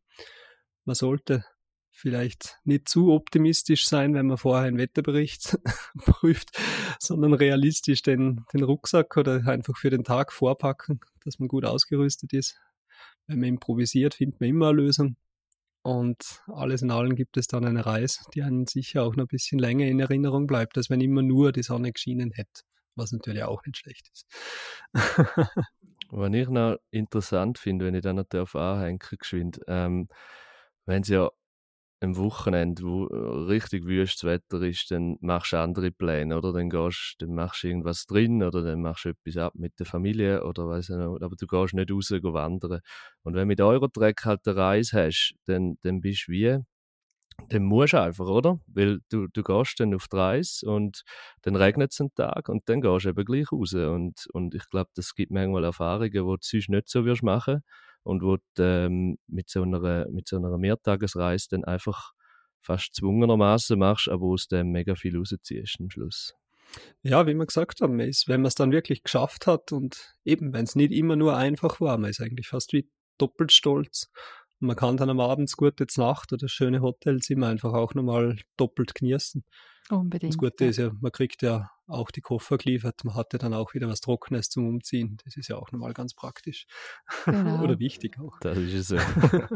Man 0.84 0.94
sollte 0.94 1.44
vielleicht 1.94 2.58
nicht 2.64 2.88
zu 2.88 3.12
optimistisch 3.12 3.86
sein, 3.86 4.14
wenn 4.14 4.26
man 4.26 4.36
vorher 4.36 4.66
einen 4.66 4.78
Wetterbericht 4.78 5.58
prüft, 6.04 6.50
sondern 6.98 7.32
realistisch 7.32 8.02
den, 8.02 8.44
den 8.52 8.64
Rucksack 8.64 9.16
oder 9.16 9.46
einfach 9.46 9.76
für 9.78 9.90
den 9.90 10.02
Tag 10.02 10.32
vorpacken, 10.32 11.00
dass 11.24 11.38
man 11.38 11.48
gut 11.48 11.64
ausgerüstet 11.64 12.32
ist. 12.32 12.60
Wenn 13.28 13.38
man 13.38 13.48
improvisiert, 13.48 14.14
findet 14.14 14.40
man 14.40 14.50
immer 14.50 14.68
eine 14.68 14.78
Lösung. 14.78 15.16
Und 15.82 16.42
alles 16.48 16.82
in 16.82 16.90
allem 16.90 17.14
gibt 17.14 17.36
es 17.36 17.46
dann 17.46 17.64
eine 17.64 17.86
Reise, 17.86 18.24
die 18.34 18.42
einen 18.42 18.66
sicher 18.66 19.04
auch 19.04 19.14
noch 19.14 19.24
ein 19.24 19.28
bisschen 19.28 19.58
länger 19.58 19.86
in 19.86 20.00
Erinnerung 20.00 20.46
bleibt, 20.46 20.76
als 20.76 20.90
wenn 20.90 21.00
immer 21.00 21.22
nur 21.22 21.52
die 21.52 21.62
Sonne 21.62 21.92
geschienen 21.92 22.32
hätte, 22.32 22.62
was 22.96 23.12
natürlich 23.12 23.44
auch 23.44 23.64
nicht 23.64 23.78
schlecht 23.78 24.10
ist. 24.12 24.26
was 26.10 26.34
ich 26.34 26.48
noch 26.48 26.78
interessant 26.90 27.58
finde, 27.58 27.84
wenn 27.84 27.94
ich 27.94 28.02
dann 28.02 28.16
noch 28.16 28.54
anhängen 28.54 28.98
geschwind, 28.98 29.60
ähm, 29.68 30.08
wenn 30.86 31.02
es 31.02 31.08
ja 31.08 31.30
am 32.00 32.16
Wochenende, 32.16 32.82
wo 32.82 33.06
äh, 33.06 33.46
richtig 33.50 33.86
wüstes 33.86 34.24
Wetter 34.24 34.60
ist, 34.62 34.90
dann 34.90 35.16
machst 35.20 35.52
du 35.52 35.58
andere 35.58 35.90
Pläne, 35.90 36.36
oder? 36.36 36.52
Dann 36.52 36.68
gehst, 36.70 37.16
dann 37.18 37.34
machst 37.34 37.62
du 37.62 37.68
irgendwas 37.68 38.06
drin 38.06 38.42
oder 38.42 38.62
dann 38.62 38.82
machst 38.82 39.04
du 39.06 39.10
etwas 39.10 39.36
ab 39.36 39.54
mit 39.56 39.78
der 39.78 39.86
Familie 39.86 40.44
oder 40.44 40.68
weiß 40.68 40.90
ich 40.90 40.96
nicht, 40.96 41.22
aber 41.22 41.36
du 41.36 41.46
gehst 41.46 41.74
nicht 41.74 41.90
raus 41.90 42.10
wandern. 42.10 42.80
Und 43.22 43.34
wenn 43.34 43.42
du 43.42 43.46
mit 43.46 43.60
Eurotrack 43.60 44.24
halt 44.24 44.46
eine 44.46 44.56
Reise 44.56 45.06
hast, 45.06 45.34
dann, 45.46 45.76
dann 45.82 46.00
bist 46.00 46.28
du 46.28 46.32
wie, 46.32 46.58
dann 47.48 47.64
musst 47.64 47.92
du 47.94 48.00
einfach, 48.00 48.26
oder? 48.26 48.60
Weil 48.66 49.00
du, 49.10 49.26
du 49.28 49.42
gehst 49.42 49.80
dann 49.80 49.94
auf 49.94 50.08
die 50.08 50.16
Reise 50.16 50.66
und 50.70 51.02
dann 51.42 51.56
regnet 51.56 51.92
es 51.92 52.00
einen 52.00 52.14
Tag 52.14 52.48
und 52.48 52.68
dann 52.68 52.80
gehst 52.80 53.04
du 53.04 53.10
eben 53.10 53.24
gleich 53.24 53.50
raus. 53.52 53.74
Und, 53.74 54.26
und 54.32 54.54
ich 54.54 54.68
glaube, 54.70 54.90
das 54.94 55.14
gibt 55.14 55.32
manchmal 55.32 55.64
Erfahrungen, 55.64 56.10
die 56.10 56.18
du 56.18 56.36
sonst 56.40 56.68
nicht 56.68 56.88
so 56.88 57.02
machen 57.22 57.62
und 58.04 58.22
wo 58.22 58.36
du 58.54 58.62
ähm, 58.62 59.18
mit, 59.26 59.50
so 59.50 59.62
einer, 59.62 60.06
mit 60.10 60.28
so 60.28 60.36
einer 60.36 60.56
Mehrtagesreise 60.56 61.48
dann 61.50 61.64
einfach 61.64 62.12
fast 62.60 62.94
zwungenermaßen 62.94 63.78
machst, 63.78 64.08
aber 64.08 64.26
aus 64.26 64.46
dem 64.48 64.70
mega 64.70 64.94
viel 64.94 65.16
rausziehst 65.16 65.76
am 65.80 65.90
Schluss. 65.90 66.34
Ja, 67.02 67.26
wie 67.26 67.34
wir 67.34 67.46
gesagt 67.46 67.80
haben, 67.80 68.00
ist, 68.00 68.28
wenn 68.28 68.40
man 68.40 68.48
es 68.48 68.54
dann 68.54 68.72
wirklich 68.72 69.02
geschafft 69.02 69.46
hat 69.46 69.72
und 69.72 70.14
eben, 70.24 70.52
wenn 70.52 70.64
es 70.64 70.74
nicht 70.74 70.92
immer 70.92 71.16
nur 71.16 71.36
einfach 71.36 71.80
war, 71.80 71.98
man 71.98 72.10
ist 72.10 72.20
eigentlich 72.20 72.48
fast 72.48 72.72
wie 72.72 72.88
doppelt 73.18 73.52
stolz. 73.52 74.10
Und 74.60 74.68
man 74.68 74.76
kann 74.76 74.96
dann 74.96 75.10
am 75.10 75.20
Abend 75.20 75.52
gute 75.56 75.86
Nacht 75.96 76.32
oder 76.32 76.48
schöne 76.48 76.80
Hotelzimmer 76.80 77.48
einfach 77.48 77.72
auch 77.74 77.94
nochmal 77.94 78.38
doppelt 78.56 78.94
genießen. 78.94 79.44
Unbedingt. 79.90 80.32
Das 80.32 80.38
Gute 80.38 80.64
ja. 80.64 80.70
ist 80.70 80.76
ja, 80.78 80.90
man 81.00 81.12
kriegt 81.12 81.42
ja 81.42 81.70
auch 81.86 82.10
die 82.10 82.20
Koffer 82.20 82.58
geliefert. 82.58 83.04
Man 83.04 83.14
hatte 83.14 83.38
dann 83.38 83.54
auch 83.54 83.74
wieder 83.74 83.88
was 83.88 84.00
Trockenes 84.00 84.48
zum 84.48 84.66
Umziehen. 84.68 85.18
Das 85.24 85.36
ist 85.36 85.48
ja 85.48 85.56
auch 85.56 85.70
nochmal 85.72 85.92
ganz 85.92 86.14
praktisch. 86.14 86.66
Genau. 87.24 87.62
Oder 87.62 87.78
wichtig 87.78 88.18
auch. 88.20 88.38
Das 88.40 88.56
ist 88.56 88.74
es 88.74 88.88
so. 88.88 88.96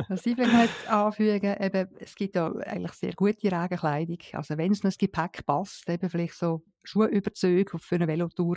Was 0.08 0.26
ich 0.26 0.36
will 0.36 0.52
halt 0.52 0.70
anfügen, 0.88 1.56
eben, 1.60 1.88
es 1.98 2.14
gibt 2.14 2.34
ja 2.34 2.50
eigentlich 2.52 2.92
sehr 2.92 3.12
gute 3.12 3.52
Regenkleidung. 3.52 4.18
Also 4.32 4.56
wenn 4.56 4.72
es 4.72 4.82
noch 4.82 4.88
das 4.88 4.98
Gepäck 4.98 5.44
passt, 5.46 5.88
eben 5.88 6.08
vielleicht 6.10 6.34
so 6.34 6.62
Schuhüberzüge 6.82 7.78
für 7.78 7.94
eine 7.96 8.08
Velotour, 8.08 8.56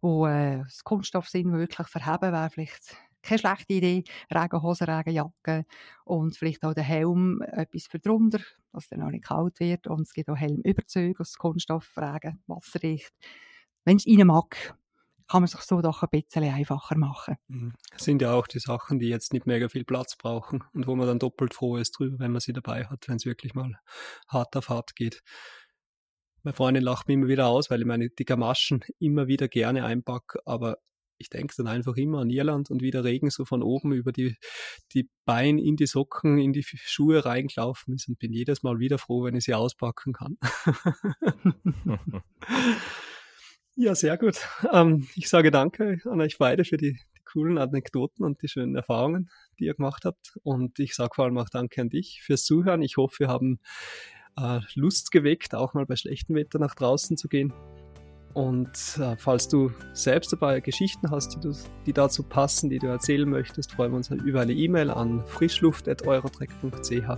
wo 0.00 0.26
äh, 0.26 0.58
das 0.58 0.82
Kunststoff 0.84 1.28
sind, 1.28 1.52
wirklich 1.52 1.86
verheben 1.86 2.32
wäre 2.32 2.50
vielleicht 2.50 2.96
keine 3.22 3.38
schlechte 3.38 3.72
Idee. 3.74 4.04
Regenhosen, 4.32 4.88
Regenjacke 4.88 5.64
und 6.04 6.36
vielleicht 6.36 6.64
auch 6.64 6.74
der 6.74 6.84
Helm, 6.84 7.42
etwas 7.42 7.86
für 7.86 7.98
drunter, 7.98 8.40
dass 8.72 8.88
dann 8.88 9.02
auch 9.02 9.10
nicht 9.10 9.24
kalt 9.24 9.60
wird. 9.60 9.86
Und 9.86 10.02
es 10.02 10.12
gibt 10.12 10.28
auch 10.30 10.36
Helmüberzüge 10.36 11.20
aus 11.20 11.36
Kunststoff, 11.36 11.96
Regen, 11.96 12.42
wasserdicht. 12.46 13.12
Wenn 13.84 13.96
es 13.96 14.06
Ihnen 14.06 14.26
mag, 14.26 14.74
kann 15.30 15.42
man 15.42 15.48
sich 15.48 15.60
so 15.60 15.80
doch 15.80 16.02
ein 16.02 16.08
bisschen 16.10 16.42
einfacher 16.42 16.98
machen. 16.98 17.36
Mhm. 17.46 17.72
Das 17.92 18.04
sind 18.04 18.20
ja 18.20 18.32
auch 18.32 18.48
die 18.48 18.58
Sachen, 18.58 18.98
die 18.98 19.08
jetzt 19.08 19.32
nicht 19.32 19.46
mega 19.46 19.68
viel 19.68 19.84
Platz 19.84 20.16
brauchen 20.16 20.64
und 20.74 20.88
wo 20.88 20.96
man 20.96 21.06
dann 21.06 21.20
doppelt 21.20 21.54
froh 21.54 21.76
ist 21.76 21.92
drüber, 21.92 22.18
wenn 22.18 22.32
man 22.32 22.40
sie 22.40 22.52
dabei 22.52 22.86
hat, 22.86 23.08
wenn 23.08 23.16
es 23.16 23.26
wirklich 23.26 23.54
mal 23.54 23.78
hart 24.26 24.56
auf 24.56 24.68
hart 24.68 24.96
geht. 24.96 25.22
Meine 26.42 26.54
Freundin 26.54 26.82
lacht 26.82 27.06
mich 27.06 27.14
immer 27.14 27.28
wieder 27.28 27.46
aus, 27.46 27.70
weil 27.70 27.80
ich 27.80 27.86
meine 27.86 28.08
die 28.08 28.24
Gamaschen 28.24 28.82
immer 28.98 29.28
wieder 29.28 29.46
gerne 29.46 29.84
einpacke, 29.84 30.40
aber 30.46 30.78
ich 31.20 31.28
denke 31.28 31.54
dann 31.56 31.66
einfach 31.66 31.96
immer 31.96 32.20
an 32.20 32.30
Irland 32.30 32.70
und 32.70 32.80
wie 32.82 32.90
der 32.90 33.04
Regen 33.04 33.30
so 33.30 33.44
von 33.44 33.62
oben 33.62 33.92
über 33.92 34.10
die, 34.10 34.36
die 34.94 35.08
Beine 35.26 35.62
in 35.62 35.76
die 35.76 35.86
Socken, 35.86 36.38
in 36.38 36.54
die 36.54 36.64
Schuhe 36.64 37.24
reingelaufen 37.24 37.94
ist 37.94 38.08
und 38.08 38.18
bin 38.18 38.32
jedes 38.32 38.62
Mal 38.62 38.78
wieder 38.78 38.96
froh, 38.96 39.24
wenn 39.24 39.36
ich 39.36 39.44
sie 39.44 39.54
auspacken 39.54 40.14
kann. 40.14 40.38
ja, 43.76 43.94
sehr 43.94 44.16
gut. 44.16 44.38
Ähm, 44.72 45.06
ich 45.14 45.28
sage 45.28 45.50
danke 45.50 46.00
an 46.06 46.22
euch 46.22 46.38
beide 46.38 46.64
für 46.64 46.78
die, 46.78 46.94
die 46.94 47.22
coolen 47.30 47.58
Anekdoten 47.58 48.24
und 48.24 48.40
die 48.40 48.48
schönen 48.48 48.74
Erfahrungen, 48.74 49.30
die 49.58 49.64
ihr 49.64 49.74
gemacht 49.74 50.06
habt. 50.06 50.38
Und 50.42 50.78
ich 50.78 50.94
sage 50.94 51.10
vor 51.14 51.26
allem 51.26 51.36
auch 51.36 51.50
danke 51.50 51.82
an 51.82 51.90
dich 51.90 52.22
fürs 52.22 52.44
Zuhören. 52.44 52.80
Ich 52.80 52.96
hoffe, 52.96 53.20
wir 53.20 53.28
haben 53.28 53.60
äh, 54.38 54.60
Lust 54.74 55.10
geweckt, 55.10 55.54
auch 55.54 55.74
mal 55.74 55.84
bei 55.84 55.96
schlechtem 55.96 56.34
Wetter 56.34 56.58
nach 56.58 56.74
draußen 56.74 57.18
zu 57.18 57.28
gehen. 57.28 57.52
Und 58.32 58.98
äh, 58.98 59.16
falls 59.16 59.48
du 59.48 59.72
selbst 59.92 60.32
dabei 60.32 60.60
Geschichten 60.60 61.10
hast, 61.10 61.34
die, 61.34 61.40
du, 61.40 61.52
die 61.86 61.92
dazu 61.92 62.22
passen, 62.22 62.70
die 62.70 62.78
du 62.78 62.86
erzählen 62.86 63.28
möchtest, 63.28 63.72
freuen 63.72 63.92
wir 63.92 63.96
uns 63.96 64.10
über 64.10 64.40
eine 64.40 64.52
E-Mail 64.52 64.90
an 64.90 65.24
frischluft.eurotrek.ch. 65.26 67.08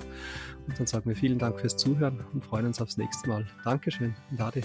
Und 0.67 0.79
dann 0.79 0.87
sagen 0.87 1.09
wir 1.09 1.17
vielen 1.17 1.39
Dank 1.39 1.61
fürs 1.61 1.77
Zuhören 1.77 2.25
und 2.33 2.45
freuen 2.45 2.67
uns 2.67 2.81
aufs 2.81 2.97
nächste 2.97 3.29
Mal. 3.29 3.47
Dankeschön 3.65 4.15
und 4.31 4.41
Ade. 4.41 4.63